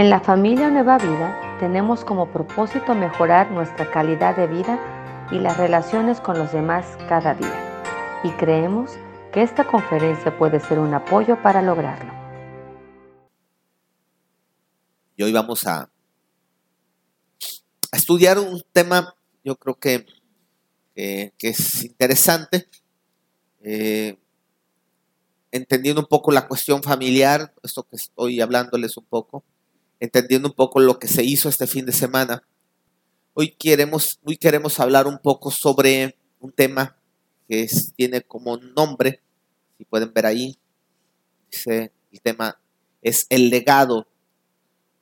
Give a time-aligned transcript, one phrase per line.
[0.00, 5.58] En la familia Nueva Vida tenemos como propósito mejorar nuestra calidad de vida y las
[5.58, 8.20] relaciones con los demás cada día.
[8.24, 8.92] Y creemos
[9.30, 12.10] que esta conferencia puede ser un apoyo para lograrlo.
[15.18, 15.90] Y hoy vamos a,
[17.92, 19.14] estudiar un tema,
[19.44, 20.06] yo creo que,
[20.94, 22.66] que, es interesante,
[23.60, 24.16] eh,
[25.52, 29.44] entendiendo un poco la cuestión familiar, esto que estoy hablándoles un poco,
[30.00, 32.42] entendiendo un poco lo que se hizo este fin de semana.
[33.34, 36.96] Hoy queremos, hoy queremos hablar un poco sobre un tema
[37.48, 39.20] que tiene como nombre,
[39.76, 40.58] si pueden ver ahí,
[41.50, 42.58] dice el tema
[43.02, 44.06] es el legado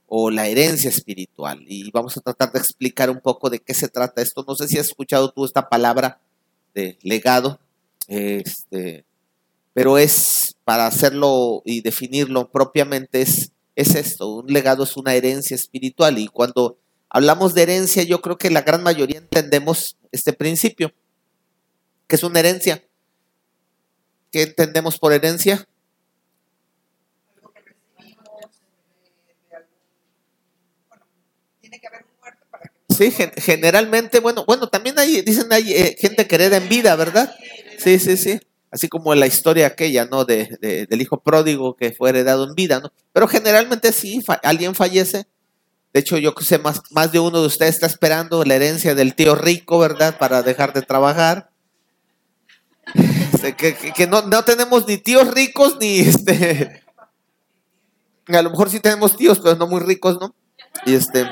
[0.07, 1.65] o la herencia espiritual.
[1.67, 4.45] Y vamos a tratar de explicar un poco de qué se trata esto.
[4.47, 6.21] No sé si has escuchado tú esta palabra
[6.75, 7.61] de legado,
[8.07, 9.05] este,
[9.75, 15.55] pero es para hacerlo y definirlo propiamente es es esto, un legado es una herencia
[15.55, 20.93] espiritual y cuando hablamos de herencia yo creo que la gran mayoría entendemos este principio,
[22.09, 22.85] que es una herencia.
[24.33, 25.65] ¿Qué entendemos por herencia?
[32.89, 37.33] Sí, generalmente, bueno, bueno, también hay, dicen, hay eh, gente que hereda en vida, ¿verdad?
[37.79, 38.41] Sí, sí, sí
[38.71, 40.25] así como la historia aquella, ¿no?
[40.25, 42.93] De, del hijo pródigo que fue heredado en vida, ¿no?
[43.13, 45.27] Pero generalmente sí, alguien fallece.
[45.93, 49.15] De hecho, yo sé, más, más de uno de ustedes está esperando la herencia del
[49.15, 50.19] tío rico, ¿verdad?
[50.19, 51.51] Para dejar de trabajar.
[52.95, 56.83] Este, que, no, no, tenemos ni tíos ricos, ni este...
[58.27, 60.35] A lo mejor sí tenemos tíos, pero no muy ricos, ¿no?
[60.85, 61.27] Y este...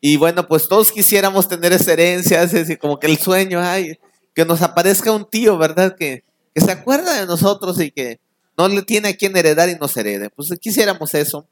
[0.00, 3.98] Y bueno, pues todos quisiéramos tener esa herencia, así como que el sueño, ay,
[4.36, 5.96] que nos aparezca un tío, ¿verdad?
[5.96, 6.22] Que,
[6.54, 8.20] se acuerda de nosotros y que
[8.56, 10.30] no le tiene a quien heredar y nos herede.
[10.30, 11.46] Pues quisiéramos eso.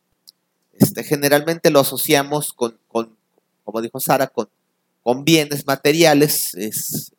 [0.74, 4.48] Este, generalmente lo asociamos con, como dijo Sara, con,
[5.24, 6.54] bienes materiales.
[6.54, 7.14] Es,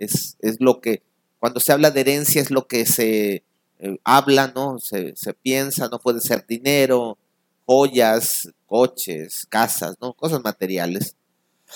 [0.60, 1.02] lo que,
[1.40, 3.44] cuando se habla de herencia, es lo que se
[3.80, 4.78] eh, habla, ¿no?
[4.80, 7.18] Se, piensa, no puede ser dinero,
[7.66, 10.14] joyas, coches, casas, ¿no?
[10.14, 11.16] Cosas materiales.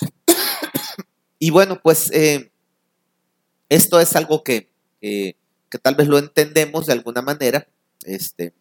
[1.40, 2.49] y bueno, pues eh,
[3.70, 4.68] esto es algo que,
[5.82, 7.66] tal vez lo entendemos de alguna manera.
[8.04, 8.52] Este,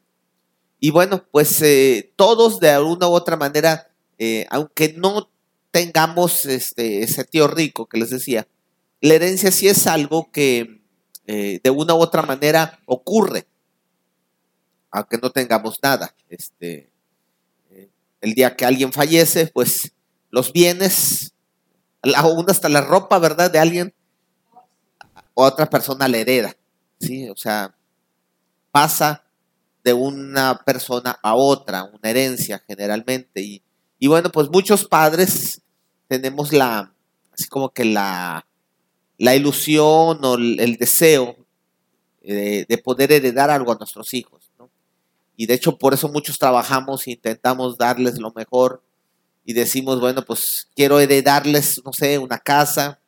[0.79, 5.29] y bueno, pues eh, todos de alguna u otra manera, eh, aunque no
[5.71, 8.47] tengamos este, ese tío rico que les decía,
[9.01, 10.81] la herencia sí es algo que
[11.27, 13.45] eh, de una u otra manera ocurre,
[14.91, 16.15] aunque no tengamos nada.
[16.29, 16.89] Este,
[18.21, 19.91] el día que alguien fallece, pues
[20.29, 21.33] los bienes,
[22.15, 23.51] aún hasta la ropa, ¿verdad?
[23.51, 23.93] De alguien
[25.47, 26.55] otra persona le hereda,
[26.99, 27.29] ¿sí?
[27.29, 27.75] O sea,
[28.71, 29.23] pasa
[29.83, 33.41] de una persona a otra, una herencia generalmente.
[33.41, 33.63] Y,
[33.97, 35.61] y bueno, pues muchos padres
[36.07, 36.93] tenemos la,
[37.31, 38.45] así como que la,
[39.17, 41.35] la ilusión o el, deseo
[42.21, 44.51] de, de, poder heredar algo a nuestros hijos.
[44.57, 44.69] ¿no?
[45.35, 48.83] Y de hecho por eso muchos trabajamos e intentamos darles lo mejor
[49.45, 52.98] y decimos, bueno, pues quiero heredarles, no sé, una casa,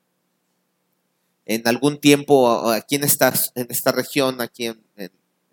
[1.46, 4.81] en algún tiempo aquí en esta, en esta región, aquí en,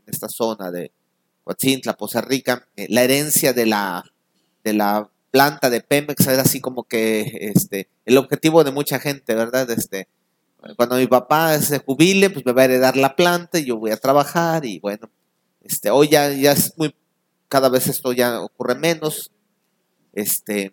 [0.07, 0.91] esta zona de
[1.45, 4.05] Coatzintla, Poza Rica, eh, la herencia de la,
[4.65, 9.35] de la planta de Pemex era así como que este, el objetivo de mucha gente,
[9.35, 9.71] ¿verdad?
[9.71, 10.09] Este,
[10.77, 13.91] cuando mi papá se jubile, pues me va a heredar la planta y yo voy
[13.91, 15.11] a trabajar y bueno,
[15.63, 16.95] este, hoy ya, ya es muy,
[17.49, 19.31] cada vez esto ya ocurre menos,
[20.13, 20.73] este,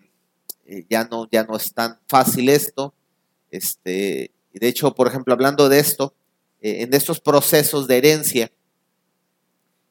[0.66, 2.94] eh, ya no, ya no es tan fácil esto,
[3.52, 6.14] este, y de hecho, por ejemplo, hablando de esto,
[6.62, 8.52] eh, en estos procesos de herencia,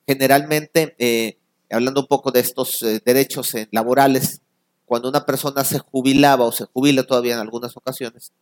[0.06, 1.36] generalmente, eh,
[1.70, 4.40] hablando un poco de estos eh, derechos laborales,
[4.86, 8.32] cuando una persona se jubilaba o se jubila todavía en algunas ocasiones,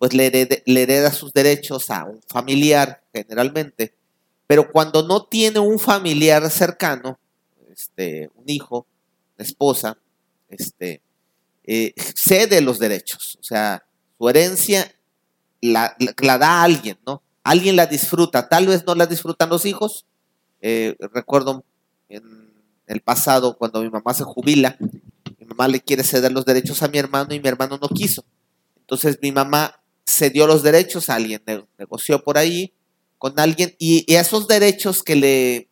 [0.00, 0.26] pues le,
[0.66, 3.94] hereda sus derechos a un familiar generalmente,
[4.48, 7.20] pero cuando no tiene un familiar cercano,
[7.72, 8.84] este, un hijo,
[9.36, 9.96] una esposa,
[10.48, 11.02] este,
[12.16, 13.84] cede los derechos, o sea,
[14.18, 14.92] su herencia
[15.60, 15.96] la,
[16.38, 17.22] da a alguien, ¿no?
[17.42, 20.04] Alguien la disfruta, tal vez no la disfrutan los hijos.
[20.60, 21.64] Eh, recuerdo
[22.08, 22.22] en
[22.86, 26.88] el pasado cuando mi mamá se jubila, mi mamá le quiere ceder los derechos a
[26.88, 28.24] mi hermano y mi hermano no quiso.
[28.80, 31.42] Entonces mi mamá cedió los derechos a alguien,
[31.78, 32.72] negoció por ahí
[33.18, 35.68] con alguien y, esos derechos que le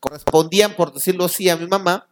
[0.00, 2.08] correspondían, por decirlo así, a mi mamá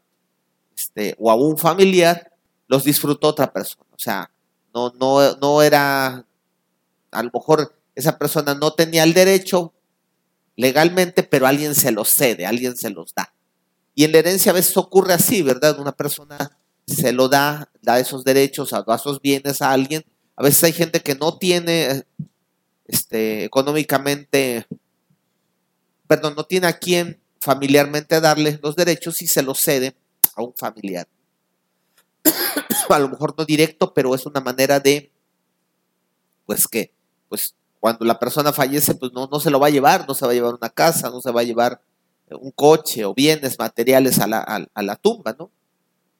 [0.77, 2.33] este, o a un familiar,
[2.69, 3.85] los disfrutó otra persona.
[3.91, 4.31] O sea,
[4.73, 6.25] no, no, no era
[7.11, 9.73] a lo mejor esa persona no tenía el derecho
[10.57, 13.33] legalmente, pero alguien se los cede, alguien se los da.
[13.95, 15.79] Y en la herencia a veces ocurre así, ¿verdad?
[15.79, 20.05] Una persona se lo da, da esos derechos, da esos bienes a alguien.
[20.37, 22.05] A veces hay gente que no tiene
[22.87, 24.67] este, económicamente,
[26.07, 29.95] perdón, no tiene a quien familiarmente darle los derechos y se los cede
[30.35, 31.07] a un familiar.
[32.89, 35.13] a lo mejor no directo, pero es una manera de,
[36.47, 36.93] pues que,
[37.29, 40.27] pues cuando la persona fallece, pues no, no se lo va a llevar, no se
[40.27, 41.81] va a llevar una casa, no se va a llevar
[42.31, 45.51] un coche o bienes materiales a la, a, la tumba, ¿no?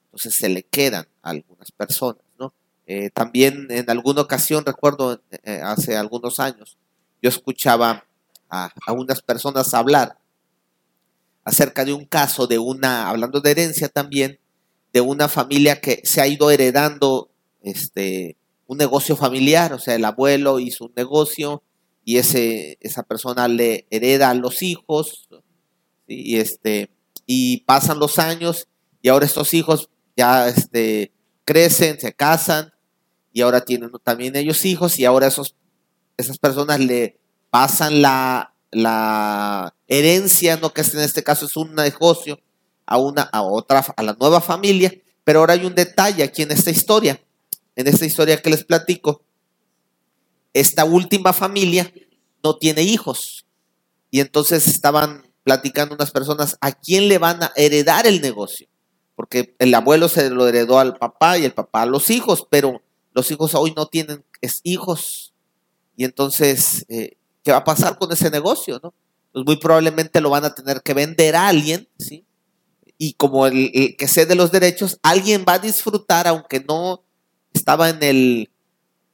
[0.05, 2.53] Entonces se le quedan a algunas personas, ¿no?
[2.87, 6.77] Eh, también en alguna ocasión, recuerdo eh, hace algunos años,
[7.21, 8.05] yo escuchaba
[8.49, 10.17] a, a, unas personas hablar
[11.43, 14.39] acerca de un caso de una, hablando de herencia también,
[14.93, 17.29] de una familia que se ha ido heredando
[17.61, 18.37] este,
[18.69, 21.63] un negocio familiar, o sea, el abuelo hizo un negocio
[22.05, 25.27] y ese, esa persona le hereda a los hijos,
[26.07, 26.91] y, este,
[27.25, 28.67] y pasan los años
[29.01, 31.11] y ahora estos hijos ya este,
[31.45, 32.71] crecen, se casan
[33.33, 35.55] y ahora tienen también ellos hijos y ahora esos,
[36.15, 37.19] esas personas le
[37.49, 42.39] pasan la, la herencia, no que en este caso es un negocio,
[42.85, 44.93] a una, a otra, a la nueva familia,
[45.23, 47.19] pero ahora hay un detalle aquí en esta historia,
[47.79, 49.23] en esta historia que les platico,
[50.51, 51.89] esta última familia
[52.43, 53.45] no tiene hijos
[54.11, 58.67] y entonces estaban platicando unas personas a quién le van a heredar el negocio.
[59.15, 62.81] Porque el abuelo se lo heredó al papá y el papá a los hijos, pero
[63.13, 64.25] los hijos hoy no tienen
[64.63, 65.33] hijos.
[65.95, 68.81] Y entonces, eh, ¿qué va a pasar con ese negocio?
[68.83, 68.93] No?
[69.31, 72.25] Pues muy probablemente lo van a tener que vender a alguien, ¿sí?
[72.97, 77.05] Y como el, el que cede los derechos, alguien va a disfrutar, aunque no
[77.53, 78.49] estaba en el,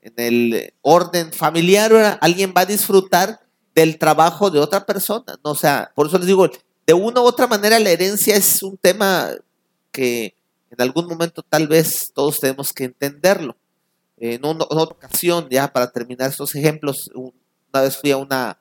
[0.01, 3.39] en el orden familiar, alguien va a disfrutar
[3.73, 5.37] del trabajo de otra persona.
[5.43, 5.51] ¿no?
[5.51, 6.49] O sea, por eso les digo,
[6.85, 9.31] de una u otra manera la herencia es un tema
[9.91, 10.35] que
[10.69, 13.55] en algún momento tal vez todos tenemos que entenderlo.
[14.17, 18.59] En, una, ocasión, ya para terminar estos ejemplos, una vez fui a una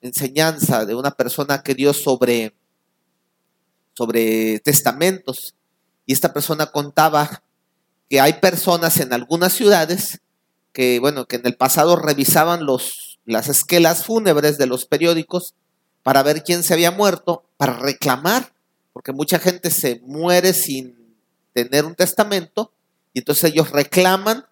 [0.00, 2.54] enseñanza de una persona que dio sobre,
[3.94, 5.54] sobre testamentos
[6.04, 7.42] y esta persona contaba
[8.08, 10.20] que hay personas en algunas ciudades
[10.72, 15.54] que, bueno, que en el pasado revisaban los las esquelas fúnebres de los periódicos
[16.02, 18.52] para ver quién se había muerto, para reclamar,
[18.92, 20.96] porque mucha gente se muere sin
[21.52, 22.72] tener un testamento,
[23.12, 24.46] y entonces ellos reclaman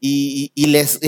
[0.00, 1.00] y, les,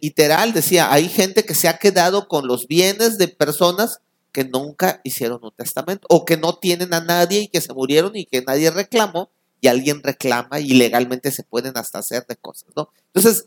[0.00, 4.00] literal decía, hay gente que se ha quedado con los bienes de personas
[4.30, 8.14] que nunca hicieron un testamento o que no tienen a nadie y que se murieron
[8.14, 9.30] y que nadie reclamó
[9.60, 12.90] y alguien reclama y legalmente se pueden hasta hacer de cosas, ¿no?
[13.12, 13.46] Entonces,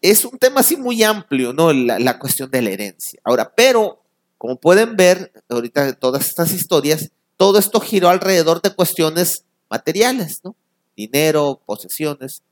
[0.00, 1.72] es un tema así muy amplio, ¿no?
[1.72, 3.20] La, cuestión de la herencia.
[3.24, 4.02] Ahora, pero,
[4.38, 10.40] como pueden ver, ahorita de todas estas historias, todo esto giró alrededor de cuestiones materiales,
[10.44, 10.54] ¿no?
[10.96, 12.42] Dinero, posesiones.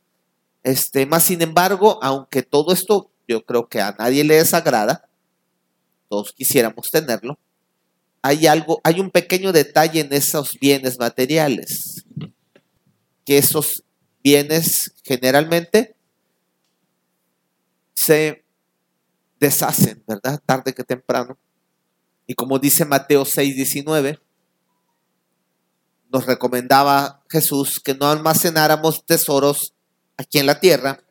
[0.63, 5.09] Este, más sin embargo, aunque todo esto yo creo que a nadie le desagrada,
[6.09, 7.39] todos quisiéramos tenerlo,
[8.23, 12.02] hay algo, hay un pequeño detalle en esos bienes materiales,
[13.25, 13.85] que esos
[14.23, 15.97] bienes generalmente
[17.95, 18.45] se
[19.39, 20.41] deshacen, ¿verdad?
[20.45, 21.39] Tarde que temprano.
[22.27, 24.21] Y como dice Mateo 6, 19,
[26.13, 29.75] nos recomendaba Jesús que no almacenáramos tesoros
[30.17, 31.03] aquí en la tierra,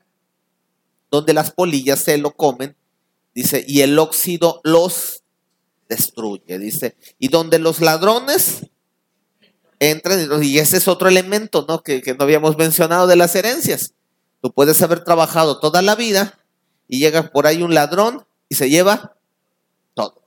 [1.09, 2.77] donde las polillas se lo comen,
[3.33, 5.23] dice, y el óxido los
[5.89, 8.67] destruye, dice, y donde los ladrones
[9.81, 11.83] entran, y ese es otro elemento, ¿no?
[11.83, 13.93] Que, que no habíamos mencionado de las herencias.
[14.41, 16.37] Tú puedes haber trabajado toda la vida,
[16.91, 19.15] y llega por ahí un ladrón y se lleva
[19.93, 20.25] todo.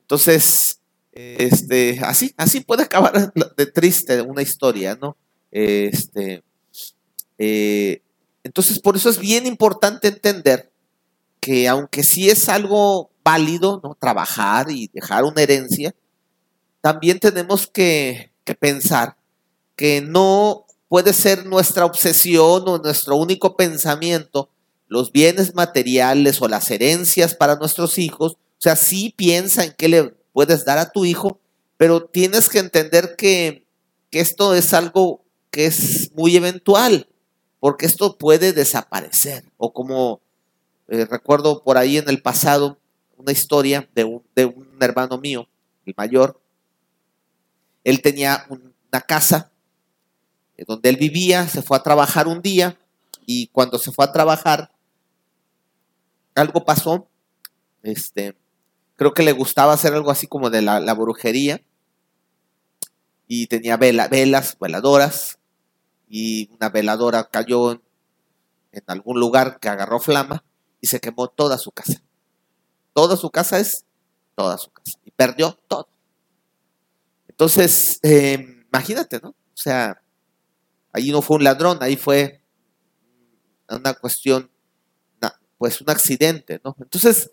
[0.00, 0.80] Entonces,
[1.12, 5.18] este, así, así puede acabar de triste una historia, ¿no?
[5.50, 6.42] Este,
[7.36, 8.00] eh,
[8.42, 10.72] entonces, por eso es bien importante entender
[11.40, 13.98] que aunque sí es algo válido, ¿no?
[14.00, 15.94] Trabajar y dejar una herencia,
[16.88, 19.14] también tenemos que, que pensar
[19.76, 24.48] que no puede ser nuestra obsesión o nuestro único pensamiento
[24.86, 28.32] los bienes materiales o las herencias para nuestros hijos.
[28.32, 31.38] O sea, sí piensa en qué le puedes dar a tu hijo,
[31.76, 33.66] pero tienes que entender que,
[34.10, 37.06] esto es algo que es muy eventual,
[37.60, 39.44] porque esto puede desaparecer.
[39.58, 40.22] O como
[40.88, 42.78] eh, recuerdo por ahí en el pasado
[43.18, 45.46] una historia de un, de un hermano mío,
[45.84, 46.40] el mayor.
[47.88, 49.50] Él tenía una casa
[50.58, 52.78] eh, donde él vivía, se fue a trabajar un día
[53.24, 54.70] y cuando se fue a trabajar
[56.34, 57.08] algo pasó.
[57.82, 58.36] Este,
[58.96, 61.62] creo que le gustaba hacer algo así como de la, brujería.
[63.26, 65.38] y tenía vela, velas, veladoras,
[66.10, 67.82] y una veladora cayó en,
[68.72, 70.44] en algún lugar que agarró flama
[70.82, 72.02] y se quemó toda su casa.
[72.92, 73.86] Toda su casa es
[74.34, 74.98] toda su casa.
[75.06, 75.88] Y perdió todo.
[77.38, 79.28] Entonces, eh, imagínate, ¿no?
[79.28, 80.02] O sea,
[80.92, 82.42] ahí no fue un ladrón, ahí fue
[83.68, 84.50] una cuestión,
[85.56, 86.74] pues un accidente, ¿no?
[86.80, 87.30] Entonces,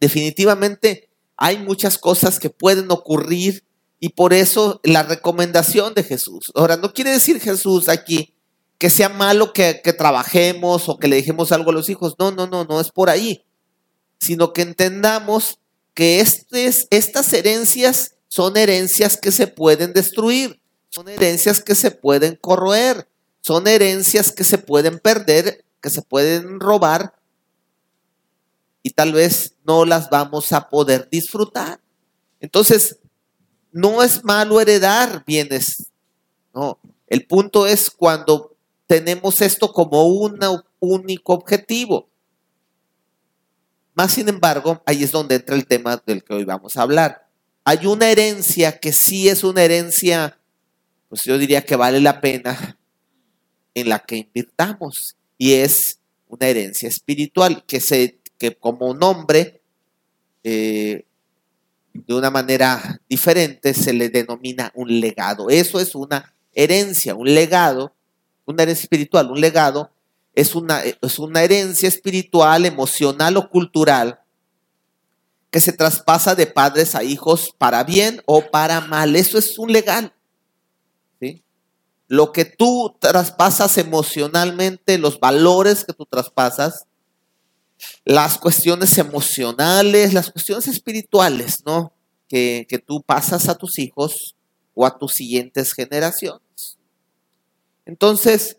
[0.00, 3.64] definitivamente hay muchas cosas que pueden ocurrir
[4.00, 6.50] y por eso la recomendación de Jesús.
[6.56, 8.34] Ahora, no quiere decir Jesús aquí
[8.78, 12.16] que sea malo que, trabajemos o que le dejemos algo a los hijos.
[12.18, 13.44] No, no, no, no es por ahí.
[14.18, 15.60] Sino que entendamos
[15.94, 23.08] que estas herencias son herencias que se pueden destruir, son herencias que se pueden corroer,
[23.40, 27.14] son herencias que se pueden perder, que se pueden robar
[28.82, 31.80] y tal vez no las vamos a poder disfrutar.
[32.40, 32.98] Entonces,
[33.72, 35.90] no es malo heredar bienes.
[36.54, 38.56] No, el punto es cuando
[38.86, 40.38] tenemos esto como un
[40.80, 42.08] único objetivo.
[43.94, 47.27] Más sin embargo, ahí es donde entra el tema del que hoy vamos a hablar.
[47.70, 50.38] Hay una herencia que sí es una herencia,
[51.10, 52.78] pues yo diría que vale la pena
[53.74, 55.98] en la que invirtamos y es
[56.28, 59.60] una herencia espiritual que se que como nombre
[60.44, 61.04] eh,
[61.92, 65.50] de una manera diferente se le denomina un legado.
[65.50, 67.92] Eso es una herencia, un legado,
[68.46, 69.90] una herencia espiritual, un legado
[70.34, 74.20] es una, es una herencia espiritual, emocional o cultural
[75.50, 79.16] que se traspasa de padres a hijos para bien o para mal.
[79.16, 80.12] Eso es un legal.
[82.10, 86.86] Lo que tú traspasas emocionalmente, los valores que tú traspasas,
[88.04, 91.92] las cuestiones emocionales, las cuestiones espirituales, ¿no?
[92.26, 94.34] Que, tú pasas a tus hijos
[94.74, 96.78] o a tus siguientes generaciones.
[97.84, 98.56] Entonces,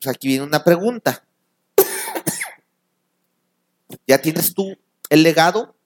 [0.00, 1.24] pues aquí viene una pregunta.
[4.06, 4.76] ¿Ya tienes tú
[5.10, 5.76] el legado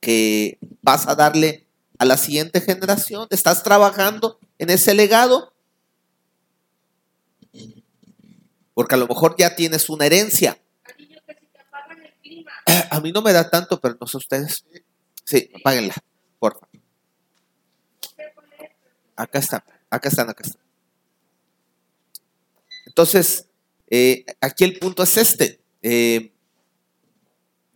[0.00, 1.66] que vas a darle
[1.98, 3.26] a la siguiente generación?
[3.30, 5.52] ¿Estás trabajando en ese legado?
[8.74, 10.58] Porque a lo mejor ya tienes una herencia.
[12.90, 14.64] A mí no me da tanto, pero no sé ustedes.
[15.24, 15.94] Sí, apáguenla,
[16.38, 16.68] por favor.
[19.16, 20.62] Acá están, acá están, acá están.
[22.86, 23.46] Entonces,
[23.88, 25.60] eh, aquí el punto es este.
[25.82, 26.32] Eh,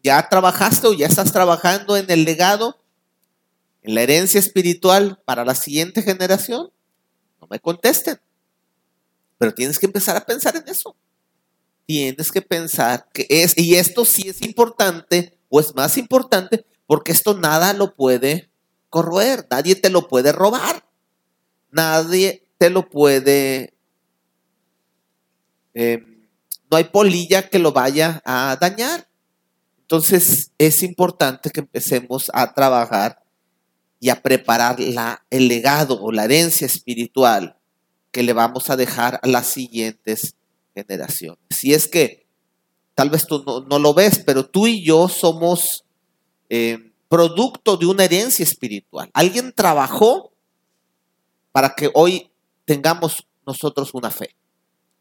[0.02, 2.82] ¿Ya trabajaste o ya estás trabajando en el legado,
[3.82, 6.70] en la herencia espiritual para la siguiente generación?
[7.40, 8.20] No me contesten.
[9.38, 10.96] Pero tienes que empezar a pensar en eso
[11.86, 17.12] tienes que pensar que es, y esto sí es importante, o es más importante, porque
[17.12, 18.50] esto nada lo puede
[18.88, 20.86] corroer, nadie te lo puede robar,
[21.70, 23.74] nadie te lo puede,
[25.74, 26.28] em,
[26.70, 29.06] no hay polilla que lo vaya a dañar.
[29.92, 33.22] Entonces es importante que empecemos a trabajar
[34.00, 37.58] y a preparar la, el legado o la herencia espiritual
[38.10, 40.34] que le vamos a dejar a las siguientes
[40.74, 41.44] generaciones.
[41.50, 42.26] Si es que
[42.94, 45.84] tal vez tú no, lo ves, pero tú y yo somos
[46.48, 49.10] eh, producto de una herencia espiritual.
[49.12, 50.32] Alguien trabajó
[51.52, 52.30] para que hoy
[52.64, 54.34] tengamos nosotros una fe.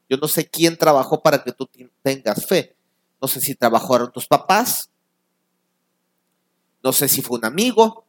[0.10, 1.70] Yo no sé quién trabajó para que tú
[2.04, 2.76] tengas fe.
[3.22, 4.90] No sé si trabajaron tus papás.
[6.84, 8.06] No sé si fue un amigo.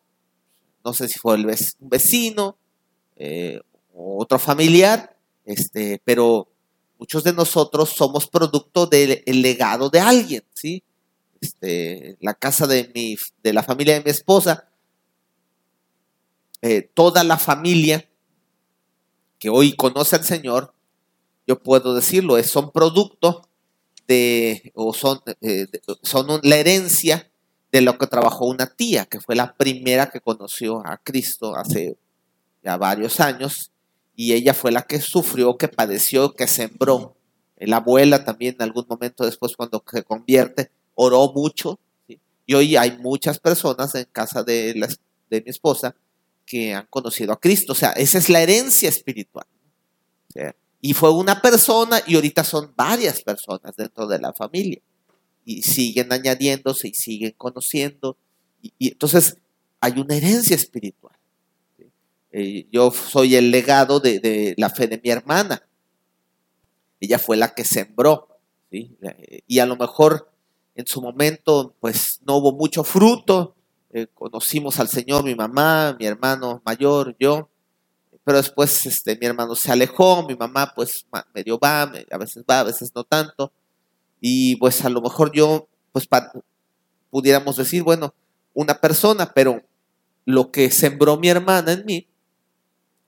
[0.85, 2.57] No sé si fue un vecino
[3.17, 3.61] eh,
[3.95, 5.17] otro familiar.
[5.45, 6.49] Este, pero
[6.99, 10.83] muchos de nosotros somos producto del legado de alguien, ¿sí?
[11.41, 14.69] Este, la casa de, mi, de la familia de mi esposa,
[16.63, 18.09] eh, toda la familia
[19.41, 20.73] que hoy conoce al Señor,
[21.49, 23.49] yo puedo decirlo, es, son producto
[24.07, 25.67] de, o son, eh,
[26.03, 27.31] son la herencia
[27.71, 31.97] de lo que trabajó una tía, que fue la primera que conoció a Cristo hace
[32.63, 33.73] ya varios años,
[34.15, 37.17] y ella fue la que sufrió, que padeció, que sembró.
[37.57, 41.79] La abuela también en algún momento después cuando se convierte, oró mucho.
[42.45, 44.75] Y hoy hay muchas personas en casa de,
[45.31, 45.95] de mi esposa
[46.45, 47.73] que han conocido a Cristo.
[47.73, 49.47] O sea, esa es la herencia espiritual.
[50.83, 54.83] Y fue una persona y ahorita son varias personas dentro de la familia.
[55.47, 58.19] Y siguen añadiéndose y siguen conociendo.
[58.61, 59.39] y entonces
[59.81, 61.17] hay una herencia espiritual.
[62.33, 65.63] Eh, yo soy el legado de, la fe de mi hermana.
[66.99, 68.29] Ella fue la que sembró.
[68.71, 70.31] Y a lo mejor
[70.75, 73.55] en su momento, pues no hubo mucho fruto,
[73.93, 77.51] eh, conocimos al Señor, mi mamá, mi hermano mayor, yo,
[78.25, 82.61] pero después este, mi hermano se alejó, mi mamá pues medio va, a veces va,
[82.61, 83.53] a veces no tanto,
[84.21, 86.09] y pues a lo mejor yo, pues
[87.11, 88.15] pudiéramos decir, bueno,
[88.55, 89.63] una persona, pero
[90.25, 92.09] lo que sembró mi hermana en mí,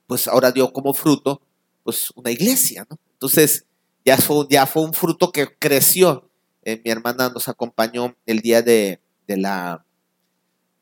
[0.07, 1.41] pues ahora dio como fruto,
[1.83, 2.99] pues una iglesia, ¿no?
[3.13, 3.65] Entonces,
[4.03, 6.29] ya fue, ya fue un fruto que creció.
[6.63, 9.85] Eh, mi hermana nos acompañó el día de, la,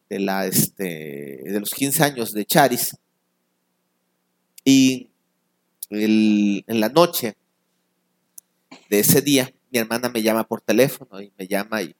[0.09, 2.97] de, la, este, de los 15 años de Charis.
[4.63, 5.09] Y
[5.89, 7.35] en la noche
[8.89, 11.95] de ese día, mi hermana me llama por teléfono y me llama y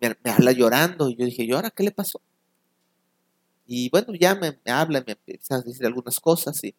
[0.00, 1.08] me, habla llorando.
[1.08, 2.20] Y yo dije, ¿y ahora qué le pasó?
[3.66, 6.74] Y bueno, ya me, habla, me empieza a decir algunas cosas y,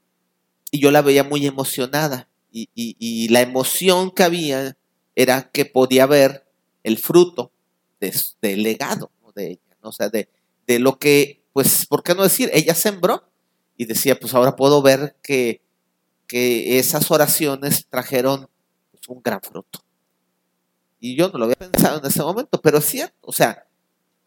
[0.72, 2.30] y yo la veía muy emocionada.
[2.52, 4.78] Y, y, la emoción que había
[5.14, 6.48] era que podía ver
[6.84, 7.52] el fruto
[8.00, 10.30] del legado de ella, o sea, de,
[10.66, 12.50] de lo que, pues, ¿por qué no decir?
[12.54, 13.30] Ella sembró
[13.78, 15.62] y decía, pues ahora puedo ver que,
[16.28, 18.50] que esas oraciones trajeron
[18.92, 19.84] pues, un gran fruto.
[21.00, 23.66] Y yo no lo había pensado en ese momento, pero es cierto, o sea,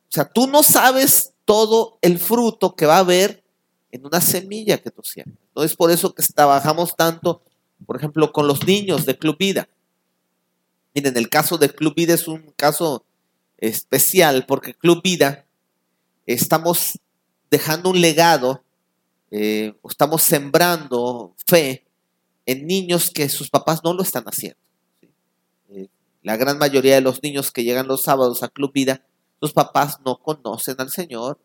[0.08, 3.42] o sea, tú no sabes todo el fruto que va a haber
[3.90, 5.38] en una semilla que tú siembras.
[5.54, 7.42] No es por eso que trabajamos tanto,
[7.86, 9.68] por ejemplo, con los niños de Club Vida.
[10.94, 13.04] Miren, el caso de Club Vida es un caso
[13.58, 15.46] especial porque Club Vida
[16.26, 16.98] estamos
[17.50, 18.62] dejando un legado,
[19.30, 21.86] eh, estamos sembrando fe
[22.46, 24.58] en niños que sus papás no lo están haciendo.
[25.70, 25.88] Eh,
[26.22, 29.02] la gran mayoría de los niños que llegan los sábados a Club Vida
[29.40, 31.38] sus papás no conocen al Señor,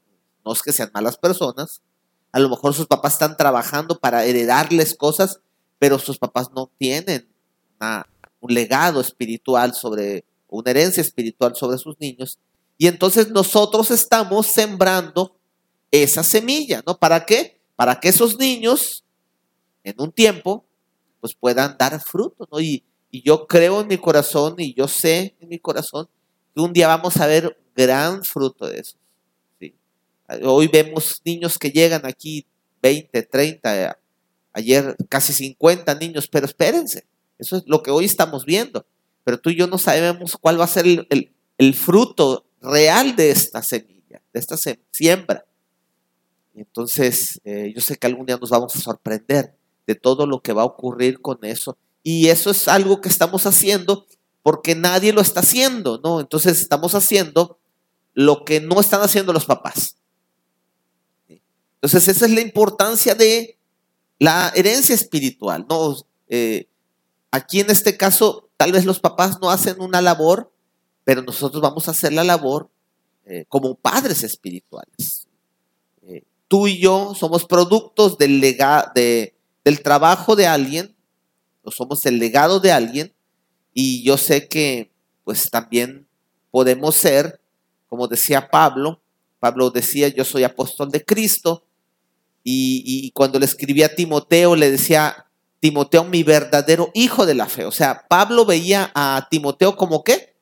[0.43, 1.81] no es que sean malas personas,
[2.31, 5.39] a lo mejor sus papás están trabajando para heredarles cosas,
[5.77, 7.29] pero sus papás no tienen
[8.39, 12.39] un legado espiritual sobre, una herencia espiritual sobre sus niños.
[12.77, 15.35] Y entonces nosotros estamos sembrando
[15.91, 16.97] esa semilla, ¿no?
[16.97, 17.61] ¿Para qué?
[17.83, 19.03] Para que esos niños
[19.83, 20.65] en un tiempo
[21.19, 22.61] pues puedan dar fruto, ¿no?
[22.61, 26.07] Y, y yo creo en mi corazón y yo sé en mi corazón
[26.55, 28.95] que un día vamos a ver gran fruto de eso.
[30.43, 32.45] Hoy vemos niños que llegan aquí
[32.81, 33.99] 20, 30,
[34.53, 37.05] ayer casi 50 niños, pero espérense,
[37.37, 38.85] eso es lo que hoy estamos viendo.
[39.25, 43.61] Pero tú y yo no sabemos cuál va a ser el, fruto real de esta
[43.61, 44.55] semilla, de esta
[44.91, 45.43] siembra.
[46.55, 49.55] Entonces, eh, yo sé que algún día nos vamos a sorprender
[49.87, 51.77] de todo lo que va a ocurrir con eso.
[52.03, 54.05] Y eso es algo que estamos haciendo
[54.41, 56.19] porque nadie lo está haciendo, ¿no?
[56.19, 57.57] Entonces estamos haciendo
[58.13, 59.97] lo que no están haciendo los papás.
[61.75, 63.57] Entonces, esa es la importancia de
[64.19, 65.65] la herencia espiritual.
[65.69, 65.97] ¿no?
[66.29, 66.67] Eh,
[67.31, 70.51] aquí en este caso, tal vez los papás no hacen una labor,
[71.03, 72.69] pero nosotros vamos a hacer la labor
[73.25, 75.27] eh, como padres espirituales.
[76.53, 79.33] Tú y yo somos productos del, de,
[79.65, 80.95] del trabajo de alguien,
[81.63, 83.11] o somos el legado de alguien,
[83.73, 84.91] y yo sé que
[85.23, 86.05] pues también
[86.51, 87.39] podemos ser
[87.93, 88.99] como decía Pablo,
[89.39, 91.63] Pablo decía, yo soy apóstol de Cristo,
[92.43, 95.27] y, cuando le escribía a Timoteo, le decía,
[95.59, 97.65] Timoteo, mi verdadero hijo de la fe.
[97.65, 100.33] O sea, Pablo veía a Timoteo como qué?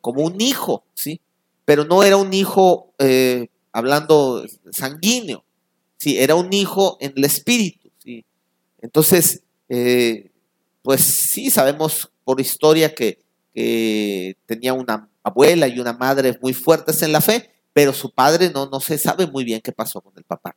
[0.00, 1.20] Como un hijo, ¿sí?
[1.64, 5.44] Pero no era un hijo, eh, hablando sanguíneo,
[5.96, 6.18] ¿sí?
[6.18, 8.24] Era un hijo en el espíritu, ¿sí?
[8.80, 10.30] Entonces, eh,
[10.82, 13.18] pues sí, sabemos por historia que,
[14.46, 18.66] tenía una abuela y una madre muy fuertes en la fe, pero su padre no,
[18.66, 20.56] no se sabe muy bien qué pasó con el papá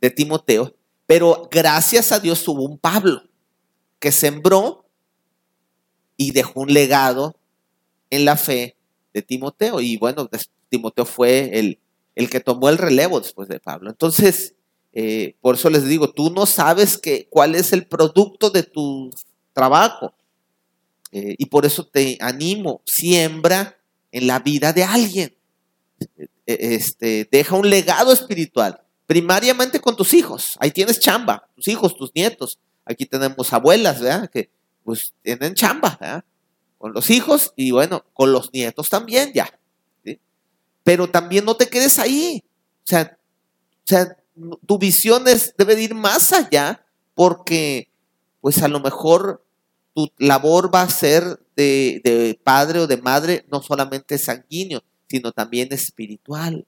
[0.00, 0.74] de Timoteo.
[1.06, 3.22] Pero gracias a Dios hubo un Pablo
[3.98, 4.84] que sembró
[6.16, 7.36] y dejó un legado
[8.10, 8.76] en la fe
[9.12, 9.80] de Timoteo.
[9.80, 10.28] Y bueno,
[10.68, 11.78] Timoteo fue el,
[12.14, 13.90] el que tomó el relevo después de Pablo.
[13.90, 14.54] Entonces,
[14.92, 19.10] eh, por eso les digo, tú no sabes que, cuál es el producto de tu
[19.52, 20.14] trabajo.
[21.12, 23.78] Eh, y por eso te animo, siembra
[24.10, 25.36] en la vida de alguien.
[26.18, 30.56] Eh, este, deja un legado espiritual, primariamente con tus hijos.
[30.60, 32.58] Ahí tienes chamba, tus hijos, tus nietos.
[32.84, 34.30] Aquí tenemos abuelas, ¿verdad?
[34.30, 34.50] Que
[34.84, 36.24] pues tienen chamba, ¿verdad?
[36.78, 39.58] Con los hijos y bueno, con los nietos también ya.
[40.86, 42.44] Pero también no te quedes ahí.
[42.44, 44.16] O sea, o sea,
[44.64, 45.24] tu visión
[45.58, 47.90] debe ir más allá porque
[48.40, 49.44] pues a lo mejor
[49.96, 55.72] tu labor va a ser de, padre o de madre, no solamente sanguíneo, sino también
[55.72, 56.64] espiritual.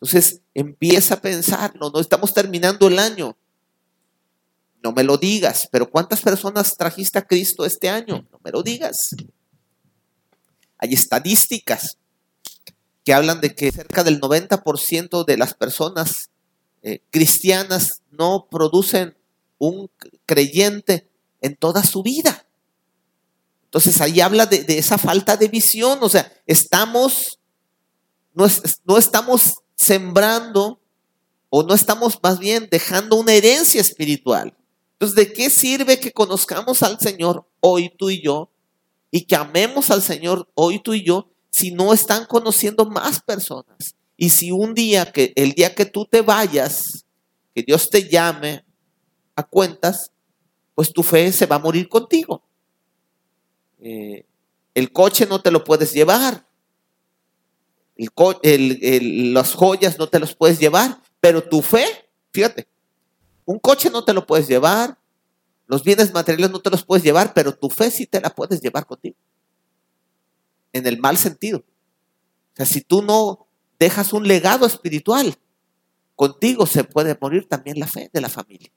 [0.00, 3.36] Entonces, empieza a pensarlo, no estamos terminando el año.
[4.82, 8.26] No me lo digas, pero ¿cuántas personas trajiste a Cristo este año?
[8.32, 9.14] No me lo digas.
[10.78, 11.98] Hay estadísticas
[13.12, 16.30] hablan de que cerca del 90% de las personas
[16.82, 19.16] eh, cristianas no producen
[19.58, 19.90] un
[20.26, 21.08] creyente
[21.40, 22.46] en toda su vida.
[23.64, 27.38] Entonces ahí habla de, esa falta de visión, o sea, estamos,
[28.34, 28.46] no,
[28.84, 30.80] no estamos sembrando
[31.50, 34.56] o no estamos más bien dejando una herencia espiritual.
[34.92, 38.50] Entonces, ¿de qué sirve que conozcamos al Señor hoy tú y yo
[39.10, 41.29] y que amemos al Señor hoy tú y yo
[41.60, 43.94] si no están conociendo más personas?
[44.16, 47.04] Y si un día que el día que tú te vayas,
[47.54, 48.64] que Dios te llame
[49.36, 50.10] a cuentas,
[50.74, 52.42] pues tu fe se va a morir contigo.
[53.78, 54.24] Eh,
[54.74, 56.46] el coche no te lo puedes llevar.
[57.96, 61.84] las joyas no te los puedes llevar, pero tu fe,
[62.32, 62.66] fíjate,
[63.44, 64.96] un coche no te lo puedes llevar,
[65.66, 68.60] los bienes materiales no te los puedes llevar, pero tu fe sí te la puedes
[68.62, 69.16] llevar contigo.
[70.72, 71.58] En el mal sentido.
[71.58, 73.46] O sea, si tú no
[73.78, 75.36] dejas un legado espiritual,
[76.14, 78.70] contigo se puede morir también la fe de la familia.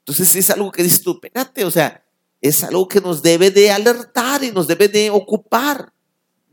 [0.00, 2.04] Entonces es algo que dices tú, espérate, o sea,
[2.40, 5.92] es algo que nos debe de alertar y nos debe de ocupar.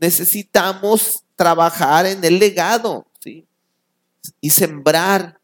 [0.00, 3.46] Necesitamos trabajar en el legado, ¿sí?
[4.40, 5.38] Y sembrar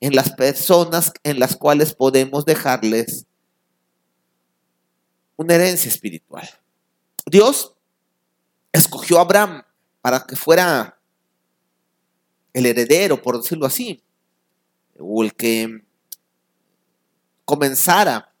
[0.00, 3.26] en las personas en las cuales podemos dejarles
[5.36, 6.48] una herencia espiritual.
[7.26, 7.74] Dios
[8.72, 9.62] escogió a Abraham
[10.00, 10.98] para que fuera
[12.52, 14.02] el heredero, por decirlo así,
[14.98, 15.82] o el que
[17.44, 18.32] comenzara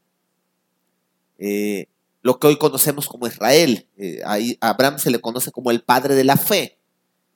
[1.38, 1.86] eh,
[2.22, 3.88] lo que hoy conocemos como Israel.
[3.96, 6.78] Eh, ahí a Abraham se le conoce como el padre de la fe.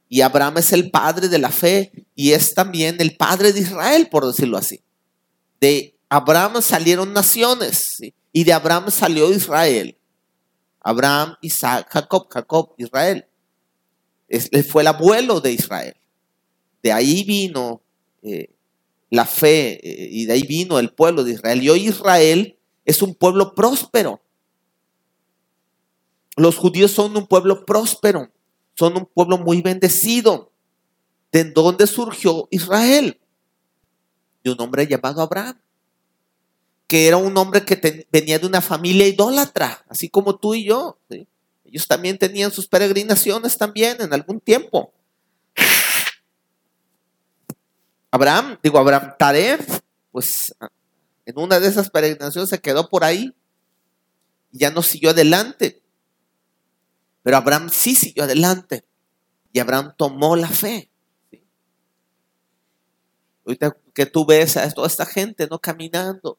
[0.09, 4.09] Y Abraham es el padre de la fe y es también el padre de Israel,
[4.09, 4.81] por decirlo así.
[5.61, 8.01] De Abraham salieron naciones
[8.33, 9.97] y de Abraham salió Israel.
[10.87, 13.27] Abraham, Isaac, Jacob, Jacob, Israel.
[14.71, 15.97] fue el abuelo de Israel.
[16.81, 17.83] De ahí vino
[18.23, 18.55] eh,
[19.11, 21.61] la fe eh, y de ahí vino el pueblo de Israel.
[21.61, 24.23] Y hoy Israel es un pueblo próspero.
[26.37, 28.31] Los judíos son un pueblo próspero,
[28.75, 30.53] son un pueblo muy bendecido.
[31.33, 33.19] ¿De dónde surgió Israel?
[34.45, 35.59] De un hombre llamado Abraham,
[36.87, 40.99] que era un hombre que venía de una familia idólatra, así como tú y yo.
[41.65, 44.93] Ellos también tenían sus peregrinaciones también en algún tiempo.
[48.11, 49.81] Abraham, digo Abraham Taref,
[50.13, 50.55] pues
[51.27, 53.35] en una de esas peregrinaciones se quedó por ahí
[54.53, 55.83] y ya no siguió adelante.
[57.23, 58.85] Pero Abraham sí siguió adelante
[59.53, 60.89] y Abraham tomó la fe.
[63.45, 66.39] Ahorita que tú ves a toda esta gente no caminando,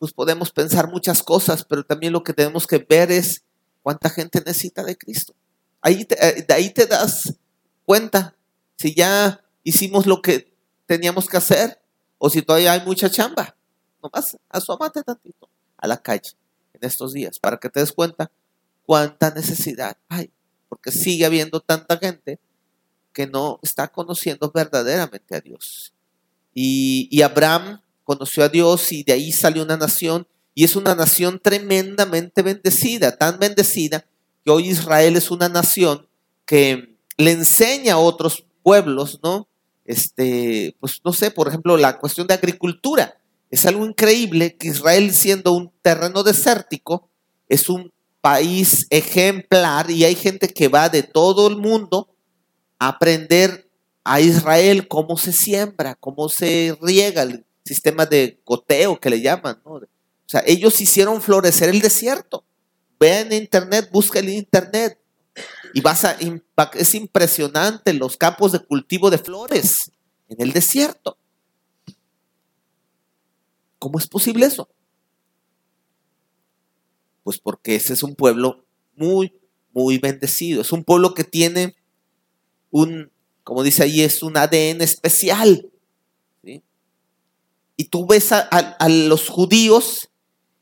[0.00, 3.44] pues podemos pensar muchas cosas, pero también lo que tenemos que ver es
[3.82, 5.34] cuánta gente necesita de Cristo.
[5.82, 7.34] Ahí eh, de ahí te das
[7.84, 8.34] cuenta
[8.76, 11.82] si ya hicimos lo que teníamos que hacer
[12.16, 13.54] o si todavía hay mucha chamba.
[14.02, 16.30] Nomás asómate tantito a la calle
[16.72, 18.30] en estos días para que te des cuenta
[18.86, 20.30] cuánta necesidad hay.
[20.70, 22.40] Porque sigue habiendo tanta gente
[23.12, 25.92] que no está conociendo verdaderamente a Dios.
[26.54, 30.96] Y, y Abraham conoció a Dios y de ahí salió una nación y es una
[30.96, 34.04] nación tremendamente bendecida, tan bendecida
[34.44, 36.08] que hoy Israel es una nación
[36.44, 39.46] que le enseña a otros pueblos, ¿no?
[39.84, 43.16] este, pues no sé, por ejemplo, la cuestión de agricultura.
[43.48, 47.08] Es algo increíble que Israel, siendo un terreno desértico,
[47.48, 52.08] es un país ejemplar y hay gente que va de todo el mundo
[52.80, 53.68] a aprender
[54.02, 59.60] a Israel cómo se siembra, cómo se riega el sistema de goteo que le llaman.
[59.64, 59.80] O
[60.26, 62.44] sea, ellos hicieron florecer el desierto.
[62.98, 64.98] Vean en internet, busca en internet.
[65.72, 66.16] Y vas a,
[66.74, 69.92] es impresionante los campos de cultivo de flores
[70.28, 71.16] en el desierto.
[73.78, 74.68] ¿Cómo es posible eso?
[77.22, 79.32] Pues porque ese es un pueblo muy,
[79.72, 80.62] muy bendecido.
[80.62, 81.74] Es un pueblo que tiene
[82.70, 83.10] un,
[83.42, 85.70] como dice ahí, es un ADN especial.
[87.80, 90.10] Y tú ves a, los judíos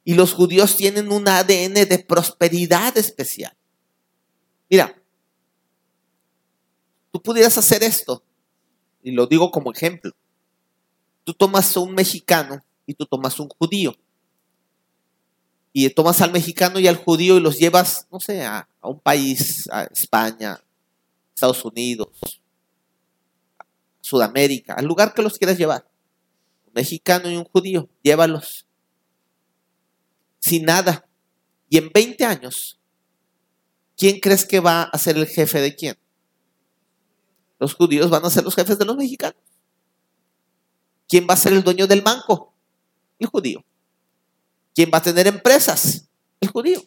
[0.05, 3.53] y los judíos tienen un ADN de prosperidad especial.
[4.71, 5.03] Mira,
[7.11, 8.23] tú pudieras hacer esto,
[9.03, 10.13] y lo digo como ejemplo.
[11.25, 13.97] Tú tomas a un mexicano y tú tomas un judío.
[15.73, 19.01] Y tomas al mexicano y al judío y los llevas, no sé, a, a un
[19.01, 20.63] país, a España,
[21.35, 22.41] Estados Unidos,
[24.01, 25.88] Sudamérica, al lugar que los quieras llevar.
[26.79, 28.65] Mexicano y un judío, llévalos.
[30.39, 31.09] Sin nada.
[31.69, 32.79] Y en 20 años
[33.97, 35.99] ¿quién crees que va a ser el jefe de quién?
[37.59, 39.43] Los judíos van a ser los jefes de los mexicanos.
[41.09, 42.55] ¿Quién va a ser el dueño del banco?
[43.19, 43.65] El judío.
[44.73, 46.09] ¿Quién va a tener empresas?
[46.41, 46.81] El judío.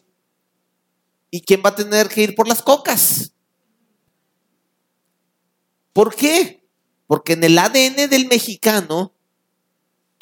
[1.30, 3.34] ¿Y quién va a tener que ir por las cocas?
[5.92, 6.66] ¿Por qué?
[7.06, 9.12] Porque en el ADN del mexicano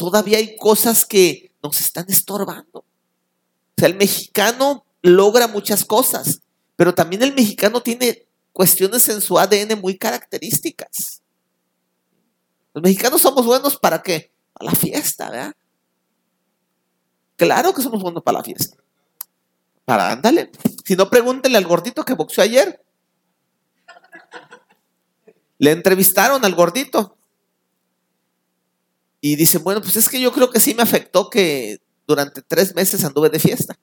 [0.01, 2.79] todavía hay cosas que nos están estorbando.
[2.79, 2.85] O
[3.77, 6.41] sea, el mexicano logra muchas cosas,
[6.75, 11.21] pero también el mexicano tiene cuestiones en su ADN muy características.
[12.73, 14.33] Los mexicanos somos buenos para qué?
[14.55, 15.55] Para la fiesta, ¿verdad?
[17.37, 18.79] Claro que somos buenos para la fiesta.
[19.85, 20.51] Para, ándale.
[20.87, 22.83] Si no, pregúntenle al gordito que boxeó ayer.
[25.59, 27.19] Le entrevistaron al gordito.
[29.21, 32.75] Y dice, bueno, pues es que yo creo que sí me afectó que durante tres
[32.75, 33.79] meses anduve de fiesta.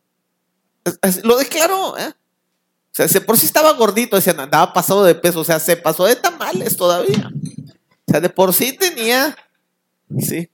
[1.24, 2.10] Lo declaró, ¿eh?
[2.10, 5.78] O sea, se por sí estaba gordito, decían, andaba pasado de peso, o sea, se
[5.78, 7.30] pasó de tamales todavía.
[8.08, 9.38] O sea, de por sí tenía,
[10.20, 10.50] sí,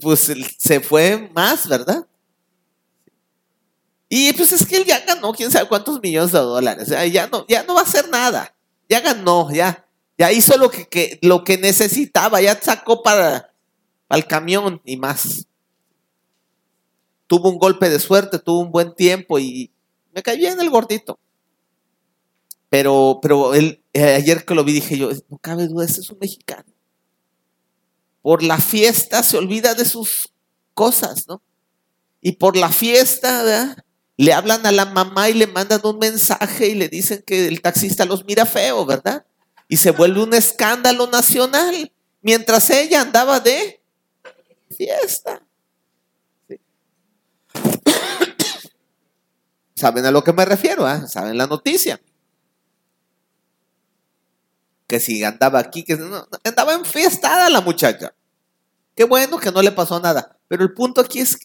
[0.00, 2.06] pues se fue más, ¿verdad?
[4.08, 6.88] Y pues es que él ya ganó quién sabe cuántos millones de dólares.
[7.12, 8.54] Ya no, ya no va a hacer nada.
[8.88, 9.85] Ya ganó, ya.
[10.18, 13.52] Ya hizo lo que, lo que necesitaba, ya sacó para,
[14.10, 15.46] el camión y más.
[17.26, 19.70] Tuvo un golpe de suerte, tuvo un buen tiempo y
[20.14, 21.18] me caí bien el gordito.
[22.68, 26.10] Pero, pero él, eh, ayer que lo vi dije yo, no cabe duda, este es
[26.10, 26.64] un mexicano.
[28.22, 30.32] Por la fiesta se olvida de sus
[30.74, 31.42] cosas, ¿no?
[32.20, 33.76] Y por la fiesta.
[34.18, 37.60] Le hablan a la mamá y le mandan un mensaje y le dicen que el
[37.60, 39.26] taxista los mira feo, ¿verdad?
[39.68, 43.80] Y se vuelve un escándalo nacional mientras ella andaba de
[44.76, 45.42] fiesta.
[49.74, 50.86] ¿Saben a lo que me refiero?
[50.86, 51.06] Ah?
[51.06, 52.00] ¿Saben la noticia?
[54.86, 58.14] Que si andaba aquí, que no, andaba enfiestada la muchacha.
[58.94, 60.38] Qué bueno que no le pasó nada.
[60.48, 61.36] Pero el punto aquí es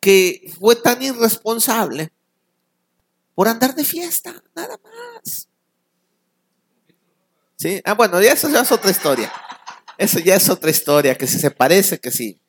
[0.00, 2.12] que fue tan irresponsable
[3.34, 5.48] por andar de fiesta, nada más.
[7.84, 9.32] Ah, bueno, ya eso ya es otra historia.
[9.98, 12.40] Eso ya es otra historia, que si se parece, que si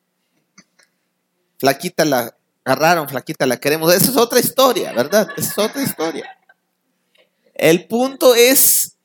[1.58, 3.92] flaquita la agarraron, flaquita la queremos.
[3.92, 5.28] Esa es otra historia, ¿verdad?
[5.36, 6.38] Esa es otra historia.
[7.54, 8.96] El punto es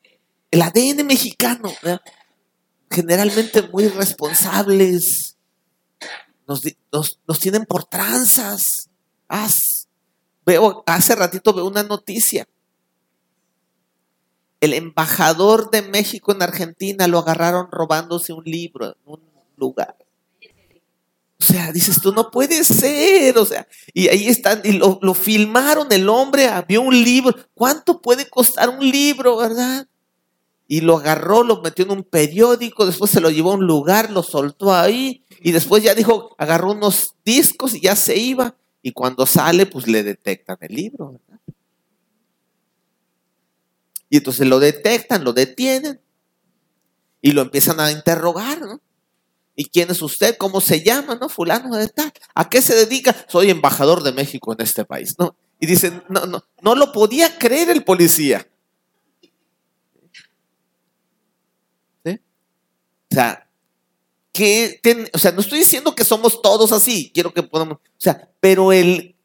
[0.52, 1.72] el ADN mexicano,
[2.89, 5.38] generalmente muy responsables,
[6.91, 8.89] nos, tienen por tranzas.
[10.45, 12.48] veo, hace ratito veo una noticia.
[14.62, 19.19] El embajador de México en Argentina lo agarraron robándose un libro en un
[19.58, 19.95] lugar.
[21.41, 23.38] O sea, dices tú, no puede ser.
[23.38, 27.34] O sea, y ahí están, y lo, lo filmaron, el hombre había un libro.
[27.54, 29.88] ¿Cuánto puede costar un libro, verdad?
[30.67, 34.12] Y lo agarró, lo metió en un periódico, después se lo llevó a un lugar,
[34.12, 38.56] lo soltó ahí y después ya dijo, agarró unos discos y ya se iba.
[38.82, 41.19] Y cuando sale, pues le detectan el libro.
[44.10, 46.02] Y entonces lo detectan, lo detienen
[47.22, 48.82] y lo empiezan a interrogar, ¿no?
[49.56, 50.38] ¿Y quién es usted?
[50.38, 51.15] ¿Cómo se llama?
[51.15, 51.28] ¿No?
[51.28, 52.12] Fulano de tal.
[52.34, 53.13] ¿A qué se dedica?
[53.28, 55.36] Soy embajador de México en este país, ¿no?
[55.60, 58.48] Y dicen, no, no, no lo podía creer el policía.
[63.12, 63.50] O sea,
[65.13, 68.72] o sea, no estoy diciendo que somos todos así, quiero que podamos, o sea, pero
[68.72, 69.15] el,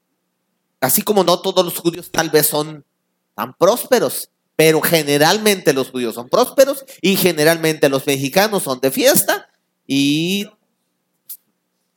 [0.81, 2.85] así como no todos los judíos tal vez son
[3.35, 9.49] tan prósperos, pero generalmente los judíos son prósperos y generalmente los mexicanos son de fiesta
[9.87, 10.49] y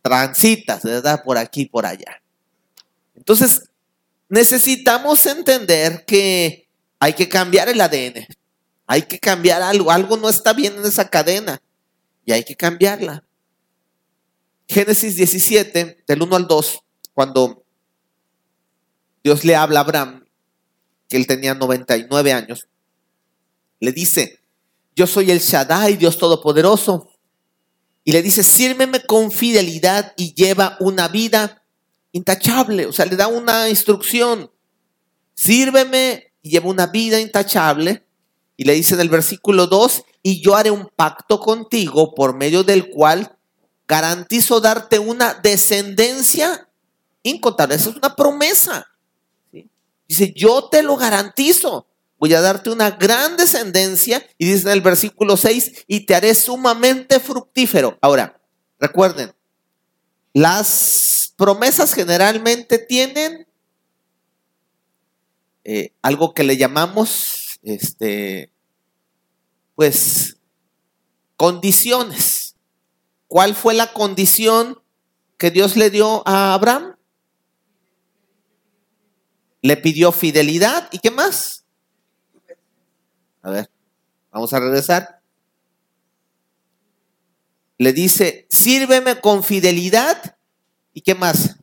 [0.01, 1.23] transitas, ¿verdad?
[1.23, 2.21] Por aquí y por allá.
[3.15, 3.69] Entonces,
[4.29, 6.67] necesitamos entender que
[6.99, 8.25] hay que cambiar el ADN,
[8.87, 11.61] hay que cambiar algo, algo no está bien en esa cadena
[12.25, 13.23] y hay que cambiarla.
[14.67, 16.79] Génesis 17, del 1 al 2,
[17.13, 17.63] cuando
[19.23, 20.26] Dios le habla a Abraham,
[21.09, 22.67] que él tenía 99 años,
[23.79, 24.39] le dice,
[24.95, 27.09] yo soy el Shaddai, Dios Todopoderoso.
[28.03, 31.63] Y le dice, sírveme con fidelidad y lleva una vida
[32.11, 32.85] intachable.
[32.85, 34.49] O sea, le da una instrucción.
[35.35, 38.05] Sírveme y lleva una vida intachable.
[38.55, 42.63] Y le dice en el versículo 2, y yo haré un pacto contigo por medio
[42.63, 43.37] del cual
[43.87, 46.67] garantizo darte una descendencia
[47.23, 47.75] incontable.
[47.75, 48.87] Esa es una promesa.
[50.07, 51.87] Dice, yo te lo garantizo.
[52.19, 54.25] Voy a darte una gran descendencia.
[54.37, 57.97] Y dice en el versículo 6, y te haré sumamente fructífero.
[58.01, 58.39] Ahora,
[58.79, 59.33] recuerden,
[60.33, 63.47] las promesas generalmente tienen
[65.63, 68.51] eh, algo que le llamamos este,
[69.75, 70.37] pues,
[71.35, 72.55] condiciones.
[73.27, 74.81] ¿Cuál fue la condición
[75.37, 76.96] que Dios le dio a Abraham?
[79.67, 81.65] Le pidió fidelidad y qué más?
[83.41, 83.69] A ver,
[84.31, 85.19] vamos a regresar.
[87.77, 90.37] Le dice, sírveme con fidelidad
[90.93, 91.57] y qué más?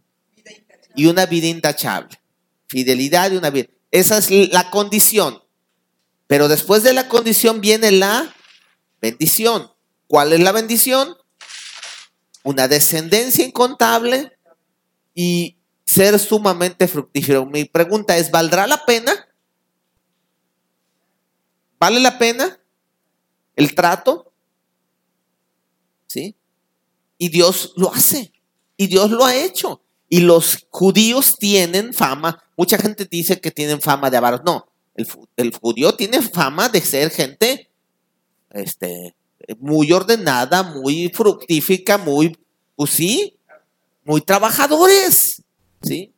[0.95, 2.21] Y una vida intachable.
[2.69, 3.69] Fidelidad y una vida.
[3.91, 5.43] Esa es la condición.
[6.27, 8.35] Pero después de la condición viene la
[9.01, 9.73] bendición.
[10.09, 11.17] ¿Cuál es la bendición?
[12.43, 14.31] Una descendencia incontable
[15.15, 15.57] y
[15.95, 17.47] ser sumamente fructífero.
[17.47, 19.13] Mi pregunta es, ¿valdrá la pena?
[21.79, 22.59] ¿Vale la pena
[23.55, 24.33] el trato?
[26.07, 26.35] ¿Sí?
[27.17, 28.33] Y Dios lo hace.
[28.77, 29.83] Y Dios lo ha hecho.
[30.09, 32.43] Y los judíos tienen fama.
[32.57, 34.43] Mucha gente dice que tienen fama de avaros.
[34.45, 37.71] No, el, judío tiene fama de ser gente
[38.51, 39.15] este,
[39.59, 42.37] muy ordenada, muy fructífica, muy,
[42.77, 43.37] pues sí,
[44.05, 45.34] muy trabajadores.
[45.85, 46.13] ¿Sí?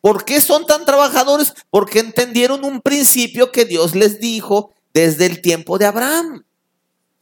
[0.00, 1.54] ¿Por qué son tan trabajadores?
[1.70, 6.44] Porque entendieron un principio que Dios les dijo desde el tiempo de Abraham.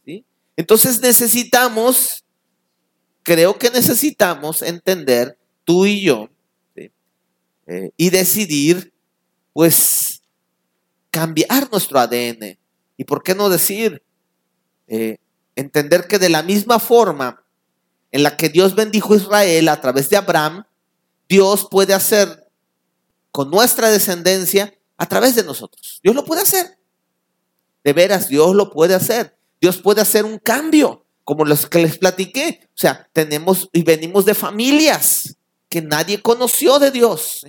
[0.05, 0.25] ¿Sí?
[0.57, 2.25] Entonces necesitamos,
[3.23, 6.29] creo que necesitamos entender tú y yo
[7.67, 8.93] eh, y decidir,
[9.53, 10.23] pues,
[11.11, 12.59] cambiar nuestro ADN.
[12.97, 14.03] ¿Y por qué no decir?
[14.89, 15.19] Eh,
[15.55, 17.45] entender que de la misma forma
[18.11, 20.65] en la que Dios bendijo a Israel a través de Abraham,
[21.31, 22.49] Dios puede hacer
[23.31, 26.01] con nuestra descendencia a través de nosotros.
[26.03, 26.77] Dios lo puede hacer.
[27.85, 29.39] De veras, Dios lo puede hacer.
[29.61, 32.69] Dios puede hacer un cambio, como los que les platiqué.
[32.71, 35.37] O sea, tenemos y venimos de familias
[35.69, 37.47] que nadie conoció de Dios.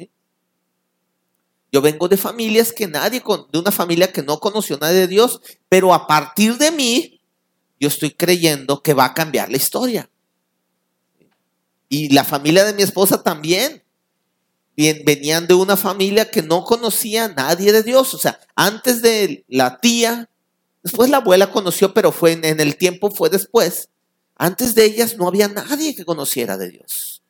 [1.72, 5.42] Yo vengo de familias que nadie, de una familia que no conoció nada de Dios,
[5.70, 7.20] pero a partir de mí,
[7.80, 10.08] yo estoy creyendo que va a cambiar la historia.
[11.92, 13.84] Y la familia de mi esposa también.
[14.78, 18.14] Venían de una familia que no conocía a nadie de Dios.
[18.14, 20.30] O sea, antes de la tía,
[20.84, 23.90] después la abuela conoció, pero fue en, el tiempo, fue después.
[24.38, 27.24] Antes de ellas no había nadie que conociera de Dios.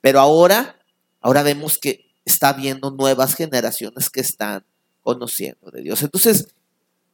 [0.00, 0.80] Pero ahora,
[1.20, 4.64] ahora vemos que está viendo nuevas generaciones que están
[5.02, 6.00] conociendo de Dios.
[6.02, 6.48] Entonces,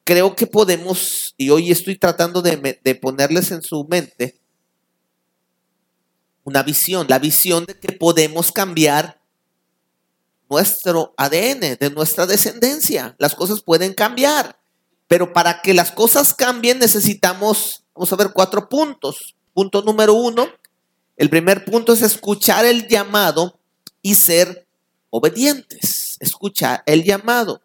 [0.04, 4.38] creo que podemos, y hoy estoy tratando de, ponerles en su mente
[6.44, 9.20] una visión, la visión de que podemos cambiar
[10.48, 13.16] nuestro ADN, de nuestra descendencia.
[13.18, 14.58] Las cosas pueden cambiar,
[15.08, 19.34] pero para que las cosas cambien necesitamos, vamos a ver, cuatro puntos.
[19.52, 20.48] Punto número uno,
[21.16, 23.58] el primer punto es escuchar el llamado
[24.02, 24.66] y ser
[25.10, 26.16] obedientes.
[26.20, 27.62] Escucha el llamado.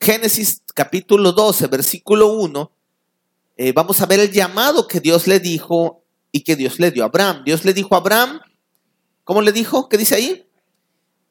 [0.00, 2.72] Génesis capítulo 12, versículo 1,
[3.62, 7.02] eh, vamos a ver el llamado que Dios le dijo y que Dios le dio
[7.02, 7.42] a Abraham.
[7.44, 8.40] Dios le dijo a Abraham,
[9.22, 9.90] ¿cómo le dijo?
[9.90, 10.48] ¿Qué dice ahí?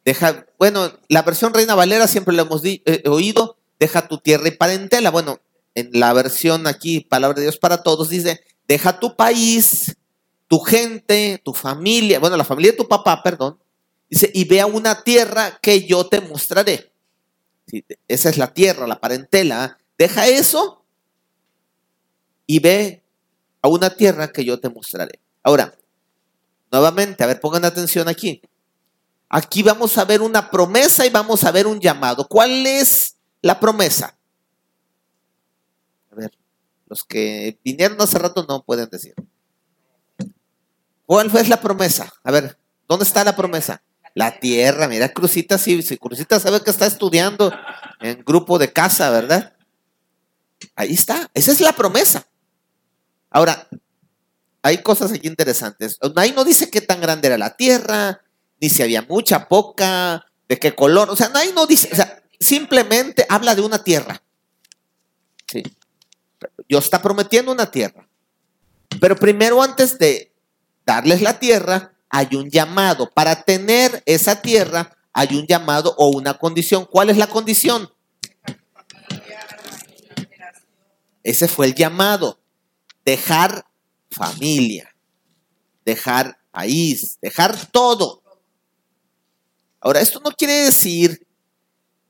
[0.06, 4.52] Deja, bueno, la versión Reina Valera siempre lo hemos eh, oído, deja tu tierra y
[4.52, 5.10] parentela.
[5.10, 5.40] Bueno,
[5.74, 9.98] en la versión aquí, Palabra de Dios para Todos, dice, deja tu país,
[10.48, 13.58] tu gente, tu familia, bueno, la familia de tu papá, perdón,
[14.08, 16.94] dice, y ve a una tierra que yo te mostraré.
[18.08, 19.80] esa es la tierra, la parentela.
[19.98, 20.80] Deja eso
[22.50, 23.04] y ve
[23.62, 25.20] a una tierra que yo te mostraré.
[25.44, 25.72] Ahora,
[26.72, 28.42] nuevamente, a ver, pongan atención aquí.
[29.30, 32.28] Aquí vamos a ver una promesa y vamos a ver un llamado.
[32.28, 34.18] ¿Cuál es la promesa?
[36.12, 36.32] A ver,
[36.88, 39.14] los que vinieron hace rato no pueden decir.
[41.06, 42.12] ¿Cuál fue la promesa?
[42.24, 42.58] A ver,
[42.88, 43.84] ¿dónde está la promesa?
[44.16, 47.54] La tierra, mira, Crucita, sí, sí, Crucita sabe que está estudiando
[48.00, 49.54] en grupo de casa, ¿verdad?
[50.76, 52.26] Ahí está, esa es la promesa.
[53.30, 53.68] Ahora,
[54.62, 55.98] hay cosas aquí interesantes.
[56.16, 58.22] Ahí no dice qué tan grande era la tierra,
[58.60, 61.10] ni si había mucha, poca, de qué color.
[61.10, 64.22] O sea, ahí no dice, o sea, simplemente habla de una tierra.
[65.48, 65.64] Sí.
[66.68, 68.08] Dios está prometiendo una tierra.
[69.00, 70.34] Pero primero, antes de
[70.86, 73.10] darles la tierra, hay un llamado.
[73.12, 76.86] Para tener esa tierra, hay un llamado o una condición.
[76.86, 77.90] ¿Cuál es la condición?
[81.24, 82.40] Ese fue el llamado.
[83.10, 83.66] Dejar
[84.12, 84.96] familia,
[85.84, 88.22] dejar país, dejar todo.
[89.80, 91.26] Ahora, esto no quiere decir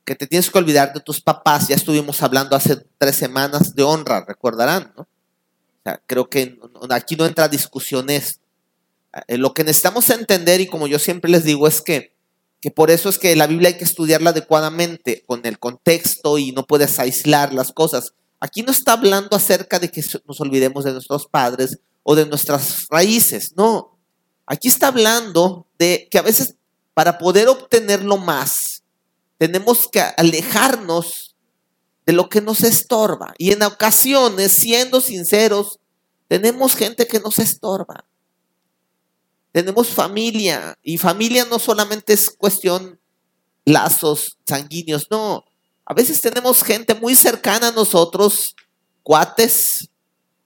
[0.04, 1.70] que te tienes que olvidar de tus papás.
[1.70, 5.04] Ya estuvimos hablando hace tres semanas de honra, recordarán, ¿no?
[5.04, 8.10] O sea, creo que aquí no entra discusión.
[8.10, 8.22] Eh,
[9.38, 12.14] lo que necesitamos entender, y como yo siempre les digo, es que
[12.62, 16.52] que por eso es que la Biblia hay que estudiarla adecuadamente con el contexto y
[16.52, 18.14] no puedes aislar las cosas.
[18.40, 22.88] Aquí no está hablando acerca de que nos olvidemos de nuestros padres o de nuestras
[22.90, 23.98] raíces, no.
[24.46, 26.56] Aquí está hablando de que a veces
[27.00, 28.84] para poder obtenerlo más,
[29.38, 31.36] tenemos que alejarnos
[32.06, 33.34] de lo que nos estorba.
[33.38, 35.80] Y en ocasiones, siendo sinceros,
[36.28, 38.04] tenemos gente que nos estorba.
[39.54, 43.00] Tenemos familia y familia no solamente es cuestión
[43.64, 45.46] lazos sanguíneos, no.
[45.90, 48.56] A veces tenemos gente muy cercana a nosotros,
[49.02, 49.90] cuates,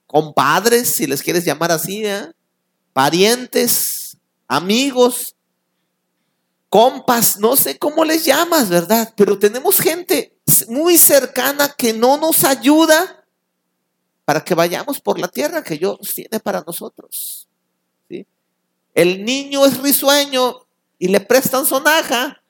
[0.08, 2.32] compadres, si les quieres llamar así, ¿eh?
[2.94, 4.16] parientes,
[4.48, 5.36] amigos,
[6.70, 9.14] compas, no sé cómo les llamas, ¿verdad?
[9.18, 10.34] Pero tenemos gente
[10.70, 13.26] muy cercana que no nos ayuda
[14.24, 17.50] para que vayamos por la tierra que Dios tiene para nosotros.
[18.94, 20.56] El niño es risueño
[20.98, 22.43] y le prestan sonaja.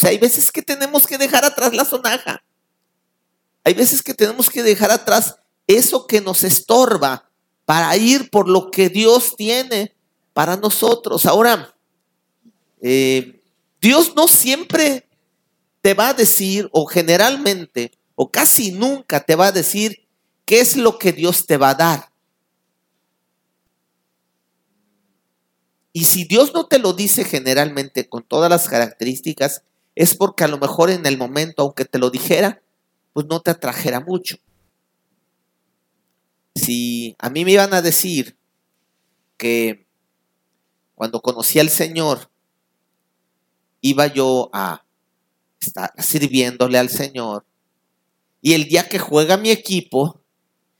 [0.00, 2.42] O sea, hay veces que tenemos que dejar atrás la sonaja.
[3.62, 5.36] Hay veces que tenemos que dejar atrás
[5.66, 7.28] eso que nos estorba
[7.66, 9.94] para ir por lo que Dios tiene
[10.32, 11.26] para nosotros.
[11.26, 11.76] Ahora,
[12.80, 13.42] eh,
[13.78, 15.06] Dios no siempre
[15.82, 20.08] te va a decir, o generalmente, o casi nunca te va a decir
[20.46, 22.10] qué es lo que Dios te va a dar.
[25.92, 29.62] Y si Dios no te lo dice generalmente con todas las características,
[29.94, 32.62] es porque a lo mejor en el momento, aunque te lo dijera,
[33.12, 34.36] pues no te atrajera mucho.
[36.54, 38.36] Si a mí me iban a decir
[39.36, 39.86] que
[40.94, 42.30] cuando conocí al Señor,
[43.80, 44.84] iba yo a
[45.60, 47.44] estar sirviéndole al Señor,
[48.42, 50.20] y el día que juega mi equipo,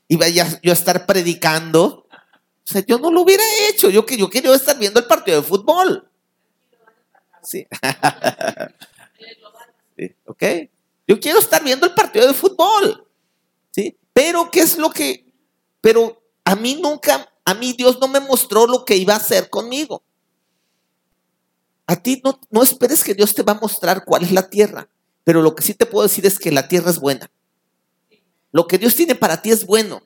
[0.07, 3.89] iba yo a estar predicando, o sea, yo no lo hubiera hecho.
[3.89, 6.09] Yo, yo quería estar viendo el partido de fútbol.
[7.43, 7.67] Sí.
[10.25, 10.43] ¿Ok?
[11.07, 13.07] Yo quiero estar viendo el partido de fútbol.
[13.71, 13.97] ¿Sí?
[14.13, 15.25] Pero, ¿qué es lo que.?
[15.81, 19.49] Pero a mí nunca, a mí Dios no me mostró lo que iba a hacer
[19.49, 20.03] conmigo.
[21.87, 24.87] A ti no, no esperes que Dios te va a mostrar cuál es la tierra.
[25.23, 27.29] Pero lo que sí te puedo decir es que la tierra es buena.
[28.51, 30.03] Lo que Dios tiene para ti es bueno.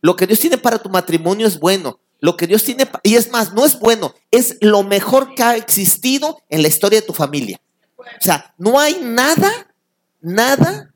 [0.00, 2.00] Lo que Dios tiene para tu matrimonio es bueno.
[2.20, 5.56] Lo que Dios tiene, y es más, no es bueno, es lo mejor que ha
[5.56, 7.60] existido en la historia de tu familia.
[8.02, 9.74] O sea, no hay nada,
[10.20, 10.94] nada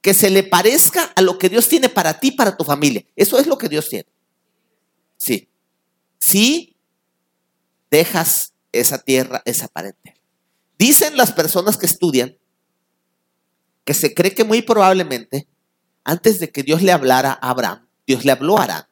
[0.00, 3.04] que se le parezca a lo que Dios tiene para ti, para tu familia.
[3.16, 4.06] Eso es lo que Dios tiene.
[5.16, 5.48] Sí.
[6.18, 6.76] Sí,
[7.90, 10.16] dejas esa tierra, esa parentela.
[10.78, 12.36] Dicen las personas que estudian
[13.84, 15.48] que se cree que muy probablemente,
[16.04, 18.86] antes de que Dios le hablara a Abraham, Dios le habló a Arán,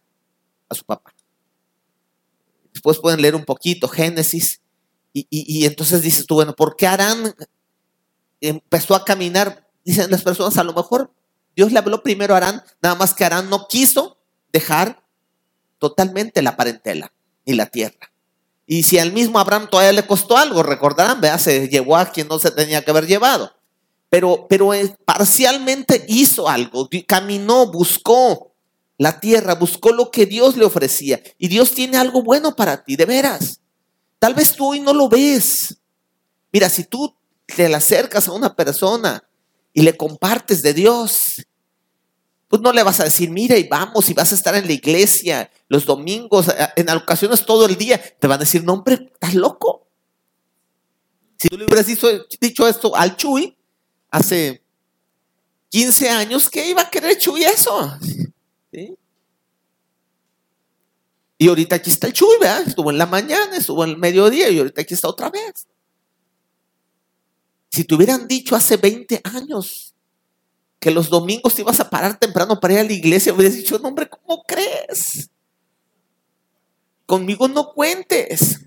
[0.68, 1.14] a su papá.
[2.72, 4.60] Después pueden leer un poquito Génesis
[5.12, 7.34] y, entonces dices tú, bueno, ¿por qué Arán
[8.40, 9.66] empezó a caminar?
[9.84, 11.12] Dicen las personas, a lo mejor
[11.56, 14.18] Dios le habló primero a Arán, nada más que Arán no quiso
[14.52, 15.02] dejar
[15.78, 17.12] totalmente la parentela
[17.46, 18.12] ni la tierra.
[18.66, 22.28] Y si al mismo Abraham todavía le costó algo, recordarán, vea, se llevó a quien
[22.28, 23.52] no se tenía que haber llevado.
[24.10, 24.70] Pero, pero
[25.04, 28.48] parcialmente hizo algo, caminó, buscó,
[28.98, 31.22] la tierra, buscó lo que Dios le ofrecía.
[31.38, 33.57] Y Dios tiene algo bueno para ti, de veras.
[34.18, 35.76] Tal vez tú hoy no lo ves.
[36.52, 37.14] Mira, si tú
[37.46, 39.22] te acercas a una persona
[39.72, 41.46] y le compartes de Dios,
[42.48, 44.72] pues no le vas a decir, mira y vamos y vas a estar en la
[44.72, 46.46] iglesia los domingos,
[46.76, 48.00] en ocasiones todo el día.
[48.18, 49.86] Te van a decir, no hombre, estás loco.
[51.38, 53.56] Si tú le hubieras dicho, esto al Chuy
[54.10, 54.62] hace
[55.68, 57.96] 15 años, ¿qué iba a querer Chuy eso?
[61.38, 62.64] Y ahorita aquí está el Chuy, ¿verdad?
[62.66, 65.68] Estuvo en la mañana, estuvo en el mediodía y ahorita aquí está otra vez.
[67.70, 69.94] Si te hubieran dicho hace 20 años
[70.80, 73.78] que los domingos te ibas a parar temprano para ir a la iglesia, hubieras dicho,
[73.78, 75.30] no, hombre, ¿cómo crees?
[77.06, 78.60] Conmigo no cuentes.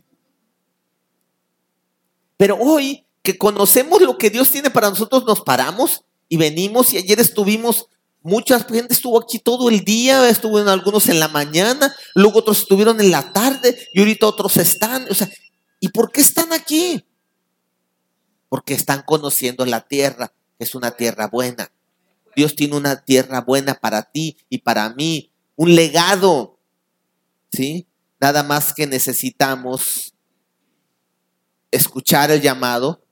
[2.38, 6.98] Pero hoy que conocemos lo que Dios tiene para nosotros, nos paramos y venimos y
[6.98, 7.88] ayer estuvimos
[8.24, 12.60] Mucha gente estuvo aquí todo el día, estuvo en algunos en la mañana, luego otros
[12.60, 15.08] estuvieron en la tarde y ahorita otros están.
[15.10, 15.28] O sea,
[15.80, 17.04] ¿y por qué están aquí?
[18.48, 21.72] Porque están conociendo la tierra, que es una tierra buena.
[22.36, 26.60] Dios tiene una tierra buena para ti y para mí, un legado.
[27.52, 27.88] ¿Sí?
[28.20, 30.14] Nada más que necesitamos
[31.72, 33.04] escuchar el llamado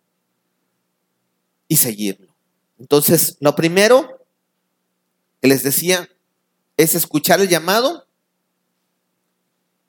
[1.67, 2.35] y seguirlo.
[2.77, 4.18] Entonces, lo primero
[5.47, 6.09] les decía
[6.77, 8.07] es escuchar el llamado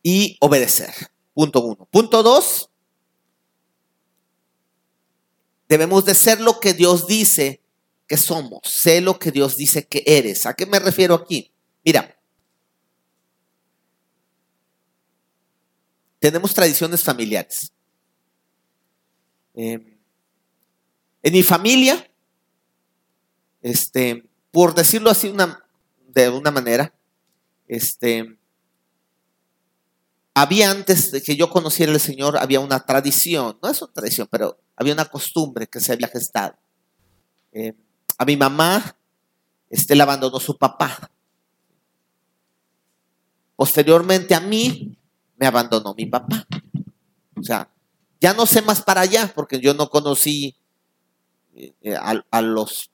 [0.02, 0.92] y obedecer.
[1.34, 1.88] Punto uno.
[1.90, 2.70] Punto dos,
[5.70, 7.62] Debemos de ser lo que Dios dice
[8.08, 8.62] que somos.
[8.64, 10.44] Sé lo que Dios dice que eres.
[10.44, 11.52] ¿A qué me refiero aquí?
[11.84, 12.18] Mira,
[16.18, 17.72] tenemos tradiciones familiares.
[19.54, 19.96] Eh,
[21.22, 22.04] en mi familia,
[23.62, 25.32] este, por decirlo así
[26.08, 26.92] de una manera,
[27.68, 28.36] este,
[30.34, 34.28] había antes de que yo conociera al Señor, había una tradición, no es una tradición,
[34.30, 36.56] pero había una costumbre que se había gestado.
[37.52, 37.74] Eh,
[38.16, 38.96] a mi mamá,
[39.68, 41.10] este, le abandonó su papá.
[43.56, 44.96] Posteriormente a mí,
[45.36, 46.46] me abandonó mi papá.
[47.36, 47.70] O sea,
[48.20, 50.56] ya no sé más para allá, porque yo no conocí
[51.54, 52.90] eh, eh, a, los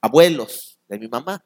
[0.00, 1.44] abuelos de mi mamá.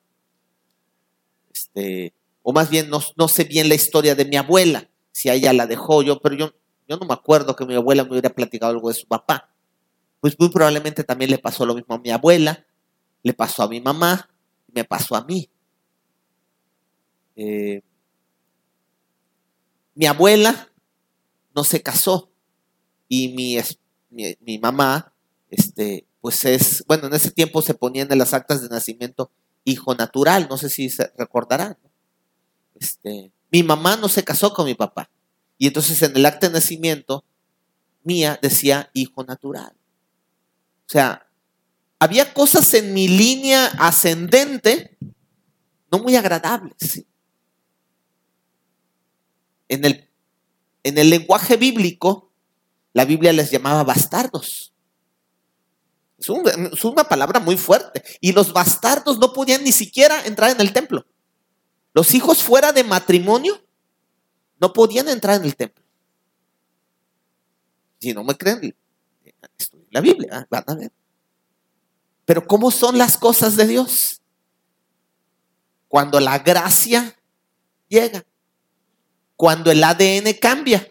[1.53, 5.53] Este, o más bien no, no, sé bien la historia de mi abuela, si ella
[5.53, 6.53] la dejó yo, pero yo,
[6.88, 9.51] yo no me acuerdo que mi abuela me hubiera platicado algo de su papá.
[10.20, 12.64] Pues muy probablemente también le pasó lo mismo a mi abuela,
[13.22, 14.30] le pasó a mi mamá,
[14.72, 15.51] me pasó a mí.
[17.36, 17.82] Eh,
[19.95, 20.70] mi abuela
[21.55, 22.30] no se casó
[23.09, 23.59] y mi,
[24.40, 25.12] mi, mamá,
[25.51, 29.30] este, pues es, bueno, en ese tiempo se ponían en las actas de nacimiento
[29.64, 31.76] hijo natural, no sé si se recordarán.
[32.80, 35.10] Este, mi mamá no se casó con mi papá
[35.58, 37.24] y entonces en el acta de nacimiento
[38.04, 39.74] mía decía hijo natural.
[40.86, 41.26] O sea,
[41.98, 44.96] había cosas en mi línea ascendente
[45.90, 47.04] no muy agradables.
[49.68, 50.08] En el,
[50.82, 52.32] en el lenguaje bíblico,
[52.92, 54.71] la Biblia les llamaba bastardos.
[56.22, 58.02] Es, una palabra muy fuerte.
[58.20, 61.04] Y los bastardos no podían ni siquiera entrar en el templo.
[61.92, 63.62] Los hijos fuera de matrimonio
[64.60, 65.84] no podían entrar en el templo.
[68.00, 68.74] Si no me creen,
[69.90, 70.92] la Biblia, van a ver.
[72.24, 74.22] Pero ¿cómo son las cosas de Dios?
[75.88, 77.16] Cuando la gracia
[77.88, 78.24] llega
[79.42, 80.88] cuando el ADN cambia.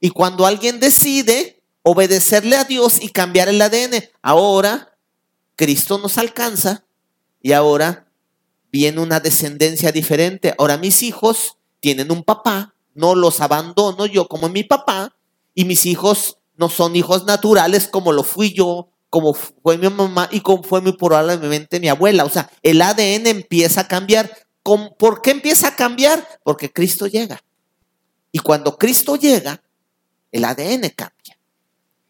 [0.00, 4.96] Y cuando alguien decide obedecerle a Dios y cambiar el ADN, ahora
[5.56, 6.84] Cristo nos alcanza
[7.40, 8.06] y ahora
[8.70, 10.54] viene una descendencia diferente.
[10.58, 15.16] Ahora mis hijos tienen un papá, no los abandono yo como mi papá,
[15.54, 20.28] y mis hijos no son hijos naturales como lo fui yo, como fue mi mamá
[20.32, 22.24] y como fue muy probablemente mi abuela.
[22.24, 24.30] O sea, el ADN empieza a cambiar.
[24.62, 26.26] ¿Por qué empieza a cambiar?
[26.44, 27.42] Porque Cristo llega.
[28.30, 29.62] Y cuando Cristo llega,
[30.30, 31.31] el ADN cambia.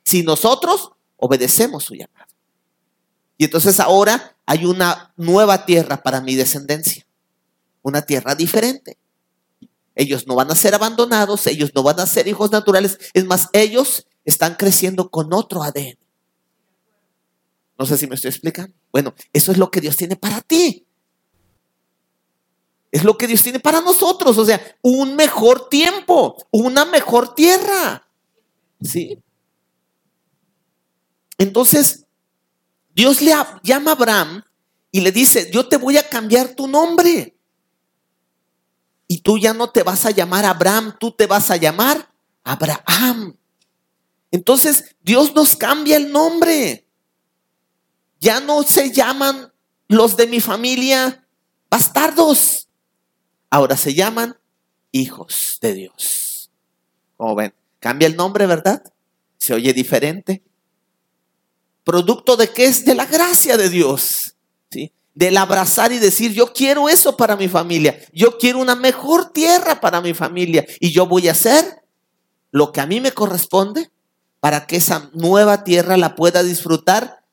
[0.03, 2.33] Si nosotros obedecemos su llamado.
[3.39, 7.07] Y entonces ahora hay una nueva tierra para mi descendencia.
[7.83, 8.99] Una tierra diferente.
[9.95, 12.99] Ellos no van a ser abandonados, ellos no van a ser hijos naturales.
[13.13, 15.99] Es más, ellos están creciendo con otro ADN.
[17.79, 18.75] No sé si me estoy explicando.
[18.93, 20.87] Bueno, eso es lo que Dios tiene para ti.
[22.91, 28.07] Es lo que Dios tiene para nosotros, o sea, un mejor tiempo, una mejor tierra.
[28.83, 29.19] ¿Sí?
[31.43, 32.07] Entonces,
[32.95, 33.33] Dios le
[33.63, 34.45] llama a Abraham
[34.91, 37.37] y le dice, yo te voy a cambiar tu nombre.
[39.09, 42.13] Y tú ya no te vas a llamar Abraham, tú te vas a llamar
[42.45, 43.37] Abraham.
[44.31, 46.87] Entonces, Dios nos cambia el nombre.
[48.21, 49.53] Ya no se llaman
[49.89, 51.27] los de mi familia
[51.69, 52.69] bastardos
[53.53, 54.35] ahora se llaman
[54.93, 56.51] hijos de Dios.
[57.19, 58.83] Como ven, cambia el nombre, ¿verdad?
[59.37, 60.43] Se oye diferente.
[61.85, 62.85] Producto de qué es?
[62.85, 64.37] De la gracia de Dios.
[64.71, 64.93] ¿sí?
[65.15, 67.99] Del abrazar y decir, yo quiero eso para mi familia.
[68.13, 70.65] Yo quiero una mejor tierra para mi familia.
[70.81, 71.83] Y yo voy a hacer
[72.51, 73.91] lo que a mí me corresponde
[74.41, 77.25] para que esa nueva tierra la pueda disfrutar.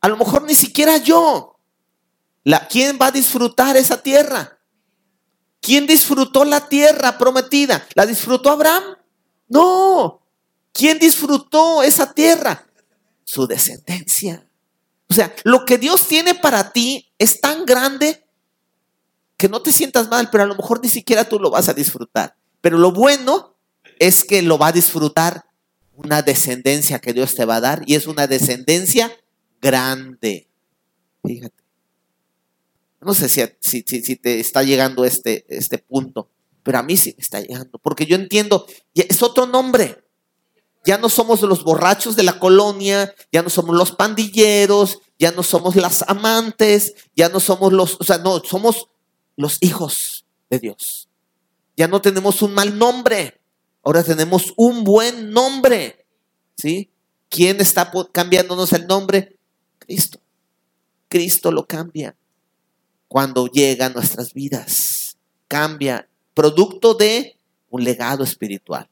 [0.00, 1.58] A lo mejor ni siquiera yo.
[2.44, 4.56] La, ¿Quién va a disfrutar esa tierra?
[5.60, 7.84] ¿Quién disfrutó la tierra prometida?
[7.94, 8.84] ¿La disfrutó Abraham?
[9.48, 10.22] No.
[10.72, 12.66] ¿Quién disfrutó esa tierra?
[13.26, 14.48] Su descendencia.
[15.08, 18.24] O sea, lo que Dios tiene para ti es tan grande
[19.36, 21.74] que no te sientas mal, pero a lo mejor ni siquiera tú lo vas a
[21.74, 22.36] disfrutar.
[22.60, 23.56] Pero lo bueno
[23.98, 25.44] es que lo va a disfrutar
[25.94, 29.12] una descendencia que Dios te va a dar y es una descendencia
[29.60, 30.48] grande.
[31.24, 31.64] Fíjate.
[33.00, 33.82] No sé si,
[34.16, 36.30] te está llegando este, este punto,
[36.62, 40.05] pero a mí sí me está llegando, porque yo entiendo, es otro nombre.
[40.86, 45.42] Ya no somos los borrachos de la colonia, ya no somos los pandilleros, ya no
[45.42, 48.88] somos las amantes, ya no somos los, o sea, no, somos
[49.36, 51.08] los hijos de Dios.
[51.76, 53.40] Ya no tenemos un mal nombre,
[53.82, 56.06] ahora tenemos un buen nombre,
[56.56, 56.90] ¿sí?
[57.28, 59.36] ¿Quién está cambiándonos el nombre?
[59.80, 60.20] Cristo.
[61.08, 62.16] Cristo lo cambia
[63.08, 65.16] cuando llega a nuestras vidas.
[65.48, 67.36] Cambia, producto de
[67.70, 68.88] un legado espiritual.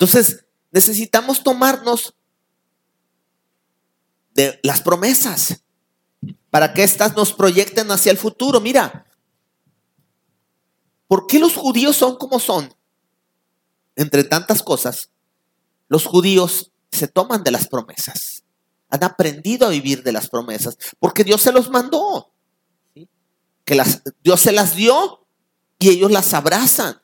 [0.00, 2.14] Entonces, necesitamos tomarnos
[4.32, 5.62] de las promesas
[6.48, 8.62] para que éstas nos proyecten hacia el futuro.
[8.62, 9.04] Mira,
[11.06, 12.74] ¿por qué los judíos son como son?
[13.94, 15.10] Entre tantas cosas,
[15.88, 18.44] los judíos se toman de las promesas.
[18.88, 22.32] Han aprendido a vivir de las promesas porque Dios se los mandó.
[23.66, 25.26] Que las, Dios se las dio
[25.78, 27.02] y ellos las abrazan.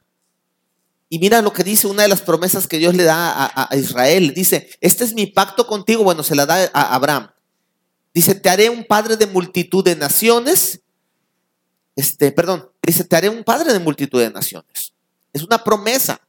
[1.09, 4.35] Y mira lo que dice una de las promesas que Dios le da a, Israel.
[4.35, 6.03] Dice, este es mi pacto contigo.
[6.03, 7.31] Bueno, se la da a Abraham.
[8.13, 10.81] Dice, te haré un padre de multitud de naciones.
[11.95, 14.95] Este, perdón, dice, te haré un padre de multitud de naciones.
[15.33, 16.21] Es una promesa.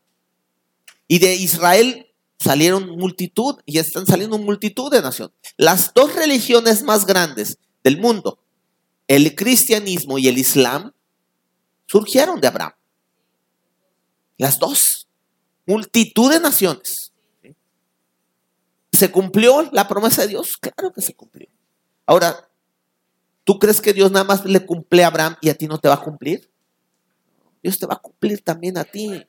[1.08, 2.08] Y de Israel
[2.40, 5.36] salieron multitud y están saliendo multitud de naciones.
[5.58, 8.40] Las dos religiones más grandes del mundo,
[9.08, 10.94] el cristianismo y el islam,
[11.88, 12.74] surgieron de Abraham.
[14.38, 15.08] Las dos.
[15.66, 17.12] Multitud de naciones.
[18.92, 20.58] ¿Se cumplió la promesa de Dios?
[20.58, 21.48] Claro que se cumplió.
[22.06, 22.50] Ahora,
[23.44, 25.88] ¿tú crees que Dios nada más le cumple a Abraham y a ti no te
[25.88, 26.50] va a cumplir?
[27.62, 29.24] Dios te va a cumplir también a ti.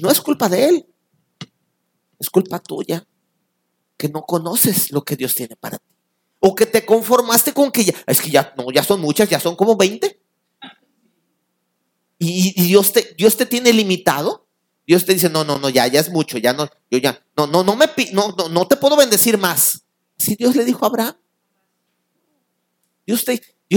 [0.01, 0.87] no es culpa de Él,
[2.19, 3.07] es culpa tuya,
[3.97, 5.85] que no conoces lo que Dios tiene para ti.
[6.41, 9.39] O que te conformaste con que ya, es que ya, no, ya son muchas, ya
[9.39, 10.21] son como 20.
[12.19, 14.49] Y, Dios, te, Dios te tiene limitado.
[14.87, 17.47] Dios te dice, no, no, no, ya, ya es mucho, ya no, yo ya, no,
[17.47, 19.83] no, no me, no, no, no te puedo bendecir más.
[20.19, 21.15] Si Dios le dijo a Abraham,
[23.07, 23.25] Dios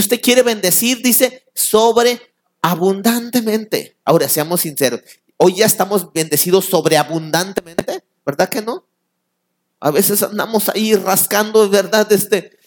[0.08, 2.22] te, quiere bendecir, dice, sobre
[2.62, 3.98] abundantemente.
[4.06, 5.02] Ahora, seamos sinceros,
[5.38, 8.88] hoy ya estamos bendecidos sobreabundantemente, ¿verdad que no?
[9.80, 12.12] A veces andamos ahí rascando, ¿verdad?
[12.12, 12.58] Este,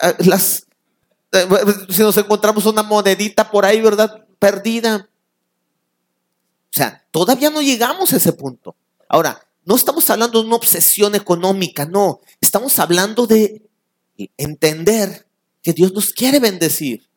[0.00, 0.66] eh, las,
[1.32, 1.46] eh,
[1.88, 4.26] si nos encontramos una monedita por ahí, ¿verdad?
[4.38, 5.08] Perdida.
[6.76, 8.76] O sea, todavía no llegamos a ese punto.
[9.08, 12.20] Ahora, no estamos hablando de una obsesión económica, no.
[12.38, 13.62] Estamos hablando de
[14.36, 15.26] entender
[15.62, 17.08] que Dios nos quiere bendecir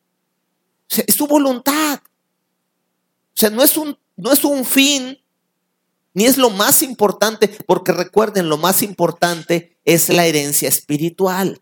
[0.90, 2.00] es su voluntad.
[2.02, 5.18] O sea, no es un, no es un fin,
[6.14, 11.60] ni es lo más importante, porque recuerden, lo más importante es la herencia espiritual.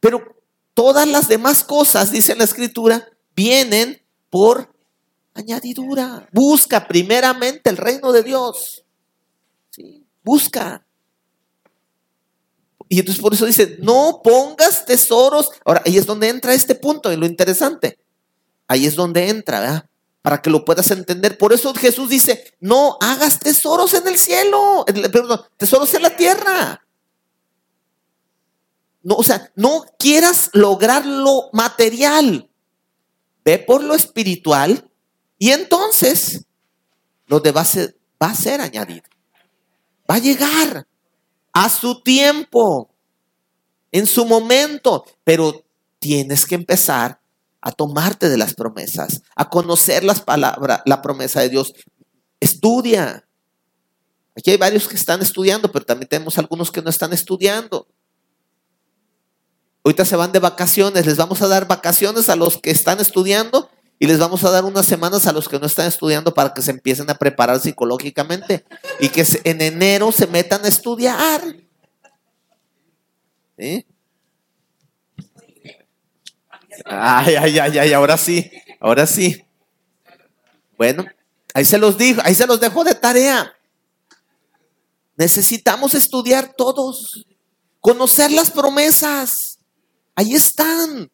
[0.00, 0.36] Pero
[0.72, 4.74] todas las demás cosas, dice la escritura, vienen por
[5.38, 6.28] añadidura.
[6.32, 8.84] Busca primeramente el reino de Dios.
[10.22, 10.84] Busca.
[12.88, 15.50] Y entonces por eso dice, no pongas tesoros.
[15.64, 17.98] Ahora, ahí es donde entra este punto y lo interesante.
[18.66, 19.90] Ahí es donde entra, ¿verdad?
[20.22, 21.38] Para que lo puedas entender.
[21.38, 26.84] Por eso Jesús dice, no hagas tesoros en el cielo, perdón, tesoros en la tierra.
[29.02, 32.50] No, o sea, no quieras lograr lo material.
[33.44, 34.87] Ve por lo espiritual
[35.38, 36.44] y entonces
[37.26, 39.04] lo de va a ser, va a ser añadido.
[40.10, 40.86] Va a llegar
[41.52, 42.90] a su tiempo,
[43.92, 45.64] en su momento, pero
[45.98, 47.20] tienes que empezar
[47.60, 51.74] a tomarte de las promesas, a conocer las palabras, la promesa de Dios.
[52.40, 53.26] Estudia.
[54.36, 57.88] Aquí hay varios que están estudiando, pero también tenemos algunos que no están estudiando.
[59.84, 63.70] Ahorita se van de vacaciones, les vamos a dar vacaciones a los que están estudiando
[63.98, 66.62] y les vamos a dar unas semanas a los que no están estudiando para que
[66.62, 68.64] se empiecen a preparar psicológicamente
[69.00, 71.42] y que en enero se metan a estudiar.
[76.84, 79.44] Ay, ay, ay, ay, ahora sí, ahora sí.
[80.76, 81.04] Bueno,
[81.52, 83.52] ahí se los dijo, ahí se los dejo de tarea.
[85.16, 87.26] Necesitamos estudiar todos,
[87.80, 89.58] conocer las promesas.
[90.14, 91.10] Ahí están.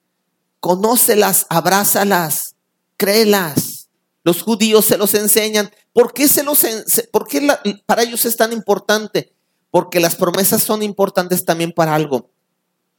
[0.60, 2.53] Conócelas, abrázalas,
[2.96, 3.88] créelas.
[4.22, 5.70] Los judíos se los enseñan.
[5.92, 6.64] ¿Por qué, se los,
[7.12, 7.46] por qué
[7.86, 9.32] para ellos es tan importante?
[9.70, 12.30] Porque las promesas son importantes también para algo,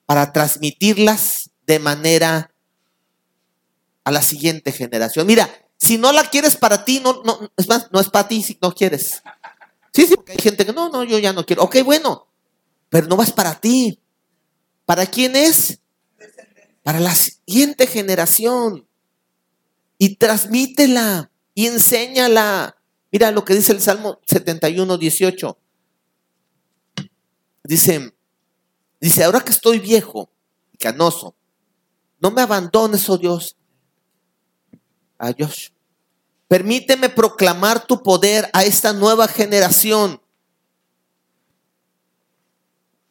[0.05, 2.53] para transmitirlas de manera
[4.03, 5.25] a la siguiente generación.
[5.25, 8.41] Mira, si no la quieres para ti, no, no, es más, no es para ti
[8.41, 9.21] si no quieres.
[9.93, 11.63] Sí, sí, porque hay gente que no, no, yo ya no quiero.
[11.63, 12.27] Ok, bueno,
[12.89, 13.99] pero no vas para ti.
[14.85, 15.79] ¿Para quién es?
[16.83, 18.87] Para la siguiente generación.
[19.97, 22.77] Y transmítela y enséñala.
[23.11, 25.57] Mira lo que dice el Salmo 71, 18.
[27.63, 28.13] Dice,
[28.99, 30.29] dice, ahora que estoy viejo
[30.71, 31.35] y canoso,
[32.19, 33.55] no me abandones, oh Dios,
[35.35, 35.73] Dios.
[36.47, 40.21] Permíteme proclamar tu poder a esta nueva generación.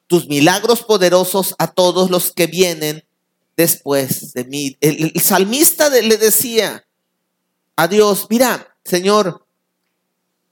[0.06, 3.03] Tus milagros poderosos a todos los que vienen
[3.56, 4.76] después de mí.
[4.80, 6.86] El, salmista le decía
[7.76, 9.46] a Dios, mira, Señor,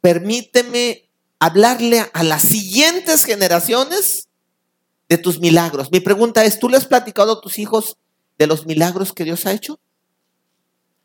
[0.01, 4.29] permíteme hablarle a las siguientes generaciones
[5.09, 5.91] de tus milagros.
[5.91, 7.97] Mi pregunta es, ¿tú le has platicado a tus hijos
[8.39, 9.79] de los milagros que Dios ha hecho?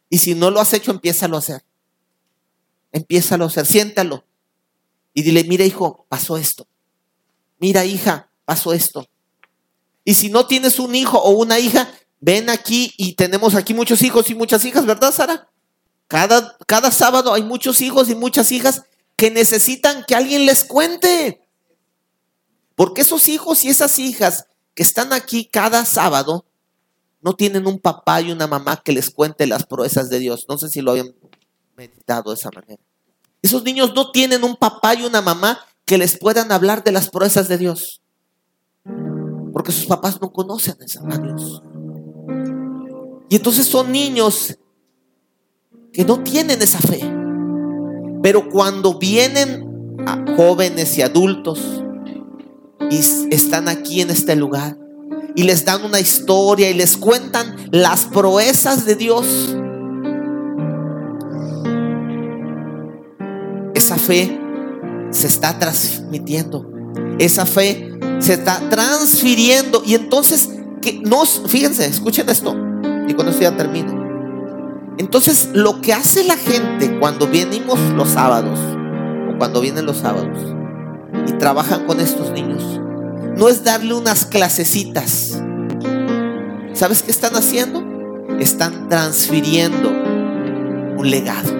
[0.09, 1.63] Y si no lo has hecho, empiézalo a hacer.
[2.91, 4.23] Empiézalo a hacer, siéntalo.
[5.13, 6.67] Y dile, mira hijo, pasó esto.
[7.59, 9.09] Mira hija, pasó esto.
[10.07, 11.91] Y si no tienes un hijo o una hija,
[12.21, 15.49] ven aquí y tenemos aquí muchos hijos y muchas hijas, ¿verdad, Sara?
[16.07, 18.83] Cada, cada sábado hay muchos hijos y muchas hijas
[19.17, 21.41] que necesitan que alguien les cuente.
[22.73, 24.45] Porque esos hijos y esas hijas
[24.75, 26.45] que están aquí cada sábado
[27.19, 30.45] no tienen un papá y una mamá que les cuente las proezas de Dios.
[30.47, 31.13] No sé si lo habían
[31.75, 32.81] meditado de esa manera.
[33.41, 37.09] Esos niños no tienen un papá y una mamá que les puedan hablar de las
[37.09, 38.01] proezas de Dios.
[39.57, 40.75] Porque sus papás no conocen
[41.09, 41.63] a Dios.
[43.27, 44.55] Y entonces son niños
[45.91, 46.99] que no tienen esa fe.
[48.21, 49.97] Pero cuando vienen
[50.35, 51.83] jóvenes y adultos
[52.91, 52.99] y
[53.33, 54.77] están aquí en este lugar,
[55.35, 59.55] y les dan una historia y les cuentan las proezas de Dios.
[63.73, 64.39] Esa fe
[65.09, 66.71] se está transmitiendo.
[67.17, 68.69] Esa fe se está
[69.07, 69.81] transfiriendo.
[69.85, 70.49] Y entonces,
[70.81, 72.55] que nos, fíjense, escuchen esto.
[73.07, 74.05] Y con esto ya termino.
[74.97, 78.59] Entonces, lo que hace la gente cuando venimos los sábados,
[79.31, 80.55] o cuando vienen los sábados,
[81.27, 82.81] y trabajan con estos niños,
[83.37, 85.41] no es darle unas clasecitas.
[86.73, 87.83] ¿Sabes qué están haciendo?
[88.39, 91.55] Están transfiriendo un legado.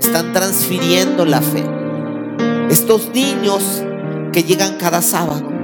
[0.00, 1.64] Están transfiriendo la fe.
[2.70, 3.82] Estos niños
[4.32, 5.55] que llegan cada sábado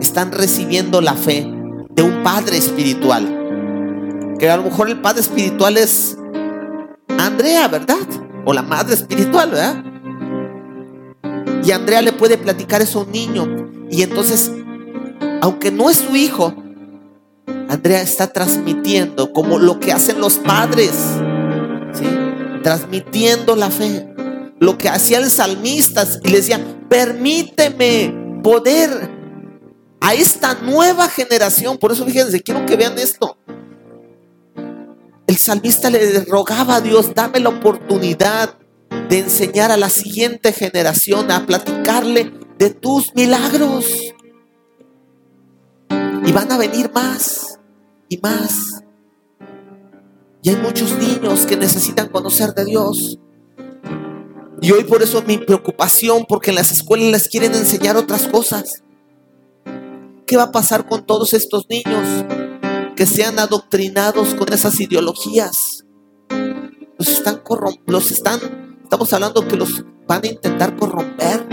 [0.00, 1.46] están recibiendo la fe
[1.90, 4.36] de un padre espiritual.
[4.38, 6.16] Que a lo mejor el padre espiritual es
[7.18, 7.96] Andrea, ¿verdad?
[8.44, 9.82] O la madre espiritual, ¿verdad?
[11.64, 13.70] Y Andrea le puede platicar eso a un niño.
[13.90, 14.52] Y entonces,
[15.40, 16.54] aunque no es su hijo,
[17.68, 20.92] Andrea está transmitiendo como lo que hacen los padres,
[21.92, 22.06] ¿sí?
[22.62, 24.12] transmitiendo la fe.
[24.58, 29.15] Lo que hacía el salmista y le decía, permíteme poder
[30.06, 31.78] a esta nueva generación.
[31.78, 33.36] Por eso fíjense, quiero que vean esto.
[35.26, 38.56] El salmista le rogaba a Dios, dame la oportunidad
[39.08, 44.14] de enseñar a la siguiente generación a platicarle de tus milagros.
[46.24, 47.58] Y van a venir más
[48.08, 48.84] y más.
[50.40, 53.18] Y hay muchos niños que necesitan conocer de Dios.
[54.62, 58.84] Y hoy por eso mi preocupación, porque en las escuelas les quieren enseñar otras cosas.
[60.26, 62.24] ¿Qué va a pasar con todos estos niños
[62.96, 65.84] que sean adoctrinados con esas ideologías?
[66.98, 67.42] Los están
[67.86, 71.46] los están, estamos hablando que los van a intentar corromper.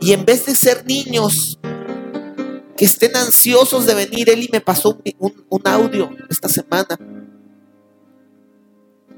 [0.00, 1.60] Y en vez de ser niños
[2.76, 6.98] que estén ansiosos de venir, Eli me pasó un, audio esta semana.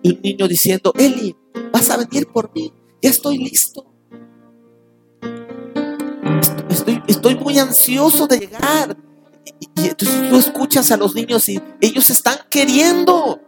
[0.05, 1.35] Un niño diciendo, Eli,
[1.73, 3.96] vas a venir por mí, ya estoy listo.
[7.07, 8.97] Estoy, muy ansioso de llegar.
[9.77, 13.41] y entonces tú escuchas a los niños y ellos están queriendo.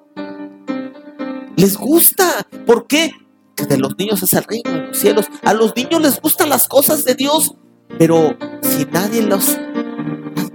[1.57, 2.47] Les gusta.
[2.67, 3.13] ¿Por qué?
[3.57, 5.27] Que de los niños es el reino de los cielos.
[5.43, 7.55] A los niños les gustan las cosas de Dios,
[7.99, 9.59] pero si nadie los,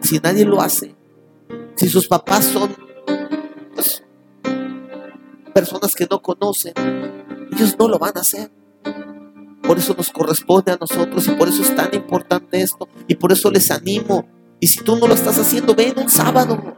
[0.01, 0.95] si nadie lo hace,
[1.75, 2.73] si sus papás son
[3.75, 4.03] pues,
[5.53, 6.73] personas que no conocen,
[7.51, 8.51] ellos no lo van a hacer.
[9.63, 12.87] Por eso nos corresponde a nosotros y por eso es tan importante esto.
[13.07, 14.27] Y por eso les animo.
[14.59, 16.75] Y si tú no lo estás haciendo, ven un sábado.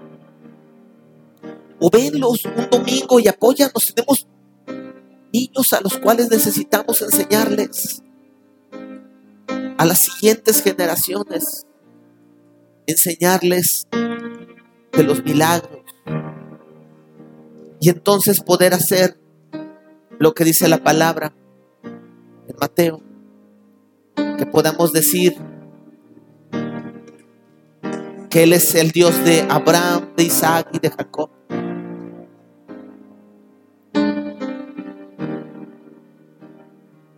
[1.80, 3.94] O venlos un domingo y apóyanos.
[3.94, 4.28] Tenemos
[5.34, 8.04] niños a los cuales necesitamos enseñarles.
[9.78, 11.66] A las siguientes generaciones,
[12.86, 15.82] enseñarles de los milagros.
[17.82, 19.20] Y entonces poder hacer
[20.20, 21.34] lo que dice la palabra
[22.48, 23.02] en Mateo,
[24.38, 25.36] que podamos decir
[28.30, 31.30] que Él es el Dios de Abraham, de Isaac y de Jacob.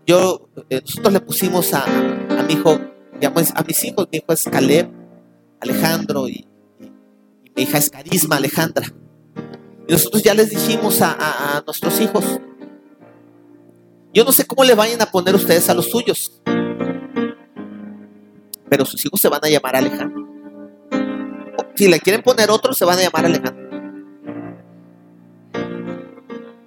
[0.06, 1.86] Yo, eh, nosotros le pusimos a,
[2.48, 2.80] mi hijo,
[3.22, 4.90] a mis hijos, mi hijo es Caleb,
[5.60, 6.48] Alejandro y,
[7.56, 8.88] mi hija es Carisma, Alejandra.
[9.88, 12.40] Y nosotros ya les dijimos a, a nuestros hijos,
[14.14, 16.42] yo no sé cómo le vayan a poner ustedes a los suyos,
[18.70, 20.28] pero sus hijos se van a llamar Alejandro.
[21.76, 23.68] Si le quieren poner otro, se van a llamar Alejandro.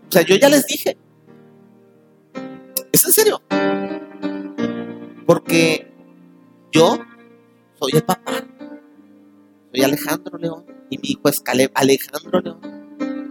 [0.08, 0.96] O sea, yo ya les dije.
[2.92, 3.42] ¿Es en serio?
[5.26, 5.92] Porque
[6.72, 6.98] yo
[7.78, 8.44] soy el papá.
[9.72, 10.66] Soy Alejandro León.
[10.90, 11.42] Y mi hijo es
[11.74, 12.79] Alejandro León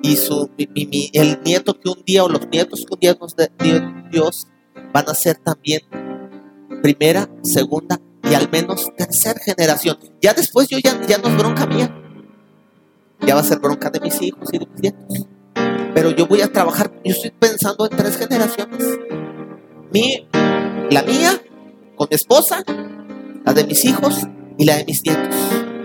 [0.02, 3.94] y su, el nieto que un día o los nietos que un día nos dio
[4.12, 4.48] Dios
[4.94, 5.82] van a ser también
[6.82, 9.98] primera, segunda y al menos tercera generación.
[10.22, 11.94] Ya después yo ya, ya no es bronca mía.
[13.22, 15.28] Ya va a ser bronca de mis hijos y de mis nietos.
[15.94, 19.00] Pero yo voy a trabajar, yo estoy pensando en tres generaciones.
[19.92, 20.28] Mi,
[20.90, 21.42] la mía,
[21.96, 22.64] con mi esposa,
[23.44, 24.26] la de mis hijos
[24.58, 25.36] y la de mis nietos.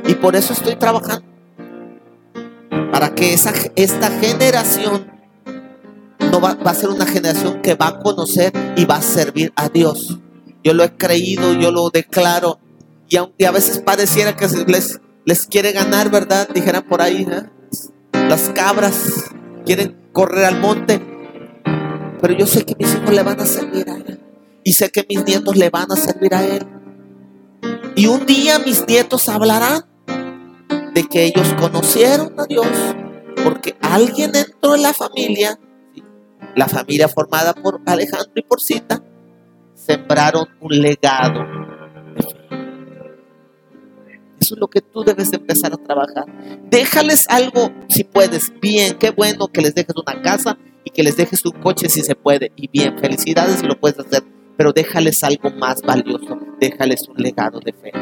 [0.06, 1.33] Y por eso estoy trabajando
[2.94, 5.10] para que esa, esta generación
[6.30, 9.68] no va, a ser una generación que va a conocer y va a servir a
[9.68, 10.20] Dios.
[10.62, 12.60] Yo lo he creído, yo lo declaro.
[13.08, 16.48] Y aunque a veces pareciera que les, les quiere ganar, ¿verdad?
[16.54, 17.50] Dijeran por ahí, ¿eh?
[18.28, 19.24] las cabras
[19.66, 21.04] quieren correr al monte.
[22.20, 24.20] Pero yo sé que mis hijos le van a servir a Él.
[24.62, 26.64] Y sé que mis nietos le van a servir a Él.
[27.96, 29.82] Y un día mis nietos hablarán
[30.94, 32.66] de que ellos conocieron a Dios
[33.42, 35.58] porque alguien entró en la familia,
[36.54, 39.02] la familia formada por Alejandro y por Cita,
[39.74, 41.44] sembraron un legado.
[44.40, 46.26] Eso es lo que tú debes empezar a trabajar.
[46.70, 48.52] Déjales algo si puedes.
[48.60, 52.02] Bien, qué bueno que les dejes una casa y que les dejes un coche si
[52.02, 52.52] se puede.
[52.56, 54.22] Y bien, felicidades si lo puedes hacer.
[54.56, 56.38] Pero déjales algo más valioso.
[56.60, 57.92] Déjales un legado de fe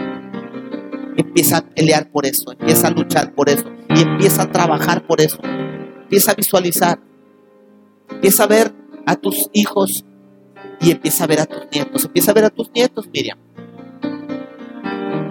[1.17, 5.21] empieza a pelear por eso, empieza a luchar por eso y empieza a trabajar por
[5.21, 5.39] eso.
[5.43, 6.99] Empieza a visualizar,
[8.11, 8.73] empieza a ver
[9.07, 10.05] a tus hijos
[10.81, 13.39] y empieza a ver a tus nietos, empieza a ver a tus nietos, Miriam.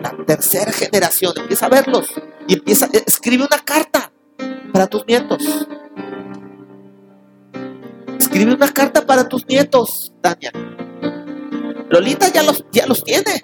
[0.01, 2.07] La tercera generación, empieza a verlos
[2.47, 4.11] y empieza, escribe una carta
[4.73, 5.67] para tus nietos.
[8.17, 10.51] Escribe una carta para tus nietos, Tania.
[11.89, 13.41] Lolita ya los, ya los tiene.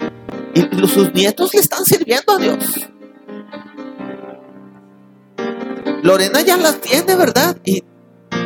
[0.58, 2.88] Y sus nietos le están sirviendo a Dios.
[6.02, 7.58] Lorena ya las tiene, ¿verdad?
[7.64, 7.84] Y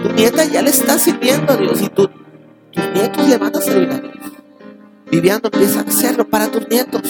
[0.04, 1.82] tu nieta ya le está sirviendo a Dios.
[1.82, 2.10] Y tus
[2.94, 4.16] nietos le van a servir a Dios.
[5.10, 7.02] Viviando empieza a hacerlo para tus nietos.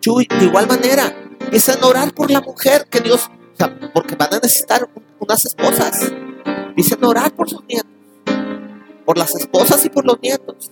[0.00, 4.14] Chuy, de igual manera, empiezan a orar por la mujer que Dios, o sea, porque
[4.14, 4.88] van a necesitar
[5.18, 6.12] unas esposas.
[7.02, 7.90] A orar por sus nietos.
[9.04, 10.70] Por las esposas y por los nietos.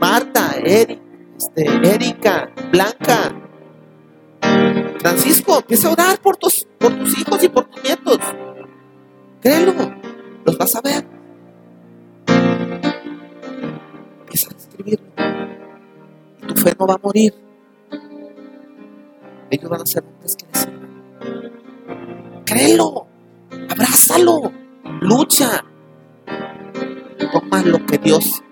[0.00, 1.00] Marta, Eric,
[1.42, 1.64] este,
[1.94, 3.34] Erika, Blanca,
[5.00, 8.18] Francisco, empieza a orar por tus, por tus hijos y por tus nietos.
[9.40, 9.74] Créelo,
[10.44, 11.04] los vas a ver.
[14.20, 15.06] Empieza a escribirlo.
[16.46, 17.34] Tu fe no va a morir.
[19.50, 20.68] Ellos van a ser hombres que les
[22.44, 23.06] Créelo,
[23.68, 24.52] abrázalo,
[25.00, 25.64] lucha.
[27.32, 28.42] Toma lo que Dios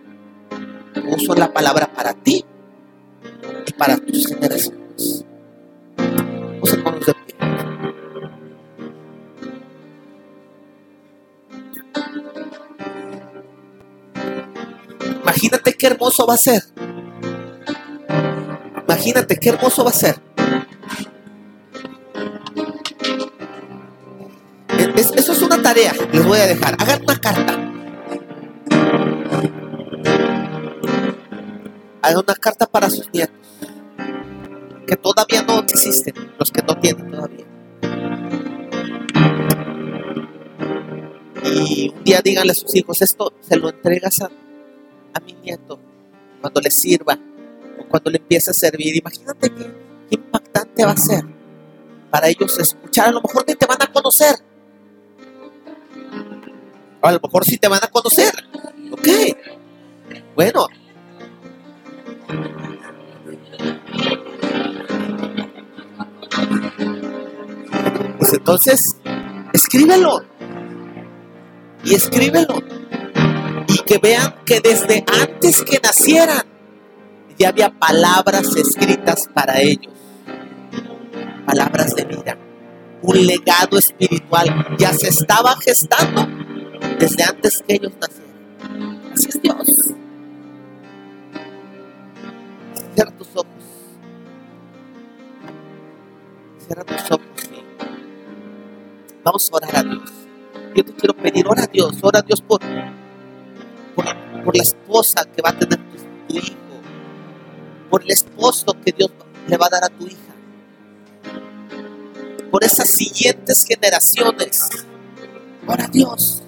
[1.09, 2.45] puso en la palabra para ti
[3.67, 5.25] y para tus generaciones.
[7.07, 7.35] De pie.
[15.23, 16.63] Imagínate qué hermoso va a ser.
[18.87, 20.17] Imagínate qué hermoso va a ser.
[24.97, 26.77] Eso es una tarea, les voy a dejar.
[26.79, 27.71] Hagan una carta.
[32.11, 33.40] haga una carta para sus nietos.
[34.91, 37.47] Que todavía no existen, los que no tienen todavía.
[41.45, 44.25] Y un día díganle a sus hijos, esto se lo entregas a,
[45.15, 45.79] a mi nieto
[46.41, 47.17] cuando le sirva
[47.79, 48.97] o cuando le empiece a servir.
[48.97, 49.71] Imagínate qué,
[50.11, 51.25] impactante va a ser
[52.11, 53.11] para ellos escuchar.
[53.11, 54.35] A lo mejor ni te van a conocer.
[57.01, 58.33] A lo mejor sí te van a conocer.
[58.91, 59.07] Ok.
[60.35, 60.67] Bueno.
[68.21, 68.97] Pues entonces,
[69.55, 70.21] escríbelo.
[71.83, 72.63] Y escríbelo.
[73.67, 76.43] Y que vean que desde antes que nacieran
[77.39, 79.95] ya había palabras escritas para ellos.
[81.47, 82.37] Palabras de vida.
[83.01, 86.29] Un legado espiritual ya se estaba gestando
[86.99, 89.01] desde antes que ellos nacieran.
[89.15, 89.95] Así es Dios.
[92.95, 93.47] Cierra tus ojos.
[96.59, 97.30] Cierra tus ojos.
[99.23, 100.11] Vamos a orar a Dios.
[100.75, 102.61] Yo te quiero pedir, ora a Dios, ora a Dios por,
[103.95, 105.99] por, la esposa que va a tener tu,
[106.29, 106.55] tu hijo,
[107.91, 109.11] por el esposo que Dios
[109.49, 110.35] le va a dar a tu hija,
[112.51, 114.71] por esas siguientes generaciones.
[115.67, 116.43] Ora a Dios.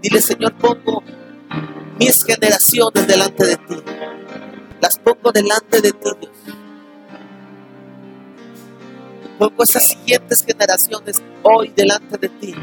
[0.00, 1.02] Dile, Señor, pongo
[1.98, 3.76] mis generaciones delante de ti.
[4.80, 6.61] Las pongo delante de ti, Dios.
[9.42, 12.54] Pongo esas siguientes generaciones hoy delante de ti.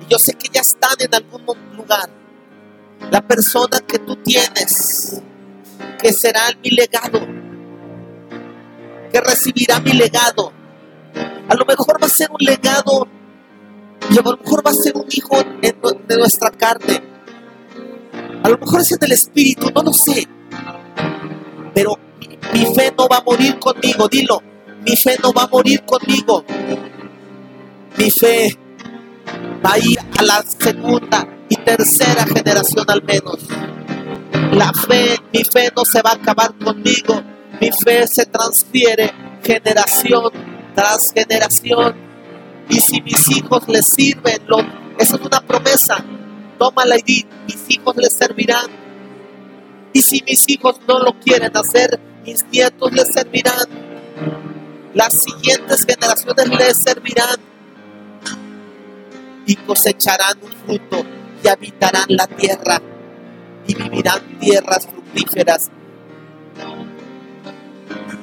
[0.00, 2.10] Y yo sé que ya están en algún lugar.
[3.12, 5.22] La persona que tú tienes,
[6.00, 7.20] que será mi legado,
[9.12, 10.52] que recibirá mi legado.
[11.48, 13.06] A lo mejor va a ser un legado
[14.10, 15.76] y a lo mejor va a ser un hijo en
[16.08, 17.00] de nuestra carne.
[18.42, 20.26] A lo mejor es en el espíritu, no lo sé.
[21.72, 24.42] Pero mi, mi fe no va a morir conmigo, dilo.
[24.84, 26.44] Mi fe no va a morir conmigo.
[27.96, 28.58] Mi fe
[29.64, 33.38] va a ir a la segunda y tercera generación al menos.
[34.52, 37.22] La fe, mi fe no se va a acabar conmigo.
[37.60, 39.12] Mi fe se transfiere
[39.42, 40.30] generación
[40.74, 41.94] tras generación.
[42.68, 44.42] Y si mis hijos les sirven,
[44.98, 46.04] esa es una promesa.
[46.58, 48.66] Tómala y di, mis hijos les servirán.
[49.92, 53.68] Y si mis hijos no lo quieren hacer, mis nietos les servirán.
[54.94, 57.40] Las siguientes generaciones les servirán.
[59.46, 61.04] Y cosecharán un fruto
[61.42, 62.80] y habitarán la tierra
[63.66, 65.70] y vivirán tierras fructíferas.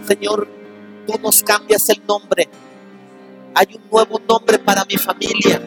[0.07, 0.47] Señor,
[1.05, 2.49] tú nos cambias el nombre.
[3.55, 5.61] Hay un nuevo nombre para mi familia.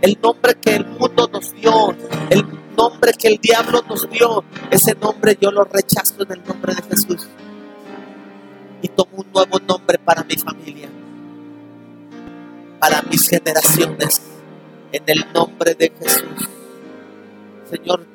[0.00, 1.96] El nombre que el mundo nos dio,
[2.30, 6.74] el nombre que el diablo nos dio, ese nombre yo lo rechazo en el nombre
[6.76, 7.26] de Jesús.
[8.82, 10.88] Y tomo un nuevo nombre para mi familia,
[12.78, 14.22] para mis generaciones,
[14.92, 16.48] en el nombre de Jesús.
[17.70, 18.06] Señor,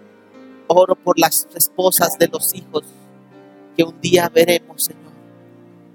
[0.68, 2.84] oro por las esposas de los hijos
[3.76, 5.12] que un día veremos, Señor.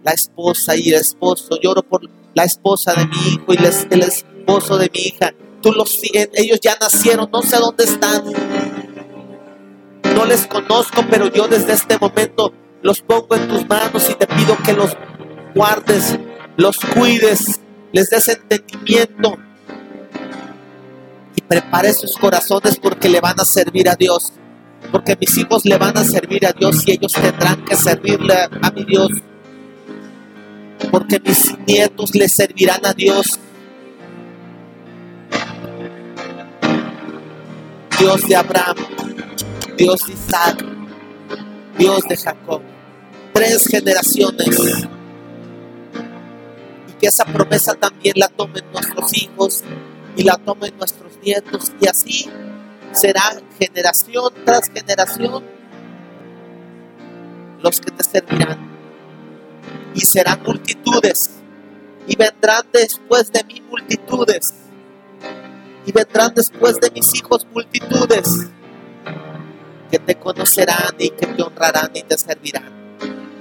[0.04, 1.58] La esposa y el esposo.
[1.60, 2.02] Yo oro por
[2.34, 5.32] la esposa de mi hijo y el esposo de mi hija.
[5.62, 8.22] Tú los ellos ya nacieron, no sé dónde están.
[10.14, 12.52] No les conozco, pero yo desde este momento
[12.88, 14.96] los pongo en tus manos y te pido que los
[15.54, 16.18] guardes,
[16.56, 17.60] los cuides,
[17.92, 19.36] les des entendimiento
[21.36, 24.32] y prepare sus corazones porque le van a servir a Dios.
[24.90, 28.70] Porque mis hijos le van a servir a Dios y ellos tendrán que servirle a,
[28.70, 29.10] mi Dios.
[30.90, 33.38] Porque mis nietos le servirán a Dios.
[37.98, 38.76] Dios de Abraham,
[39.76, 40.64] Dios de Isaac,
[41.76, 42.62] Dios de Jacob.
[43.38, 44.48] Tres generaciones.
[46.88, 49.62] Y que esa promesa también la tomen nuestros hijos
[50.16, 51.70] y la tomen nuestros nietos.
[51.80, 52.28] Y así
[52.90, 53.22] será
[53.56, 55.44] generación tras generación
[57.62, 58.58] los que te servirán.
[59.94, 61.30] Y serán multitudes.
[62.08, 64.52] Y vendrán después de mí multitudes.
[65.86, 68.48] Y vendrán después de mis hijos multitudes
[69.92, 72.77] que te conocerán y que te honrarán y te servirán.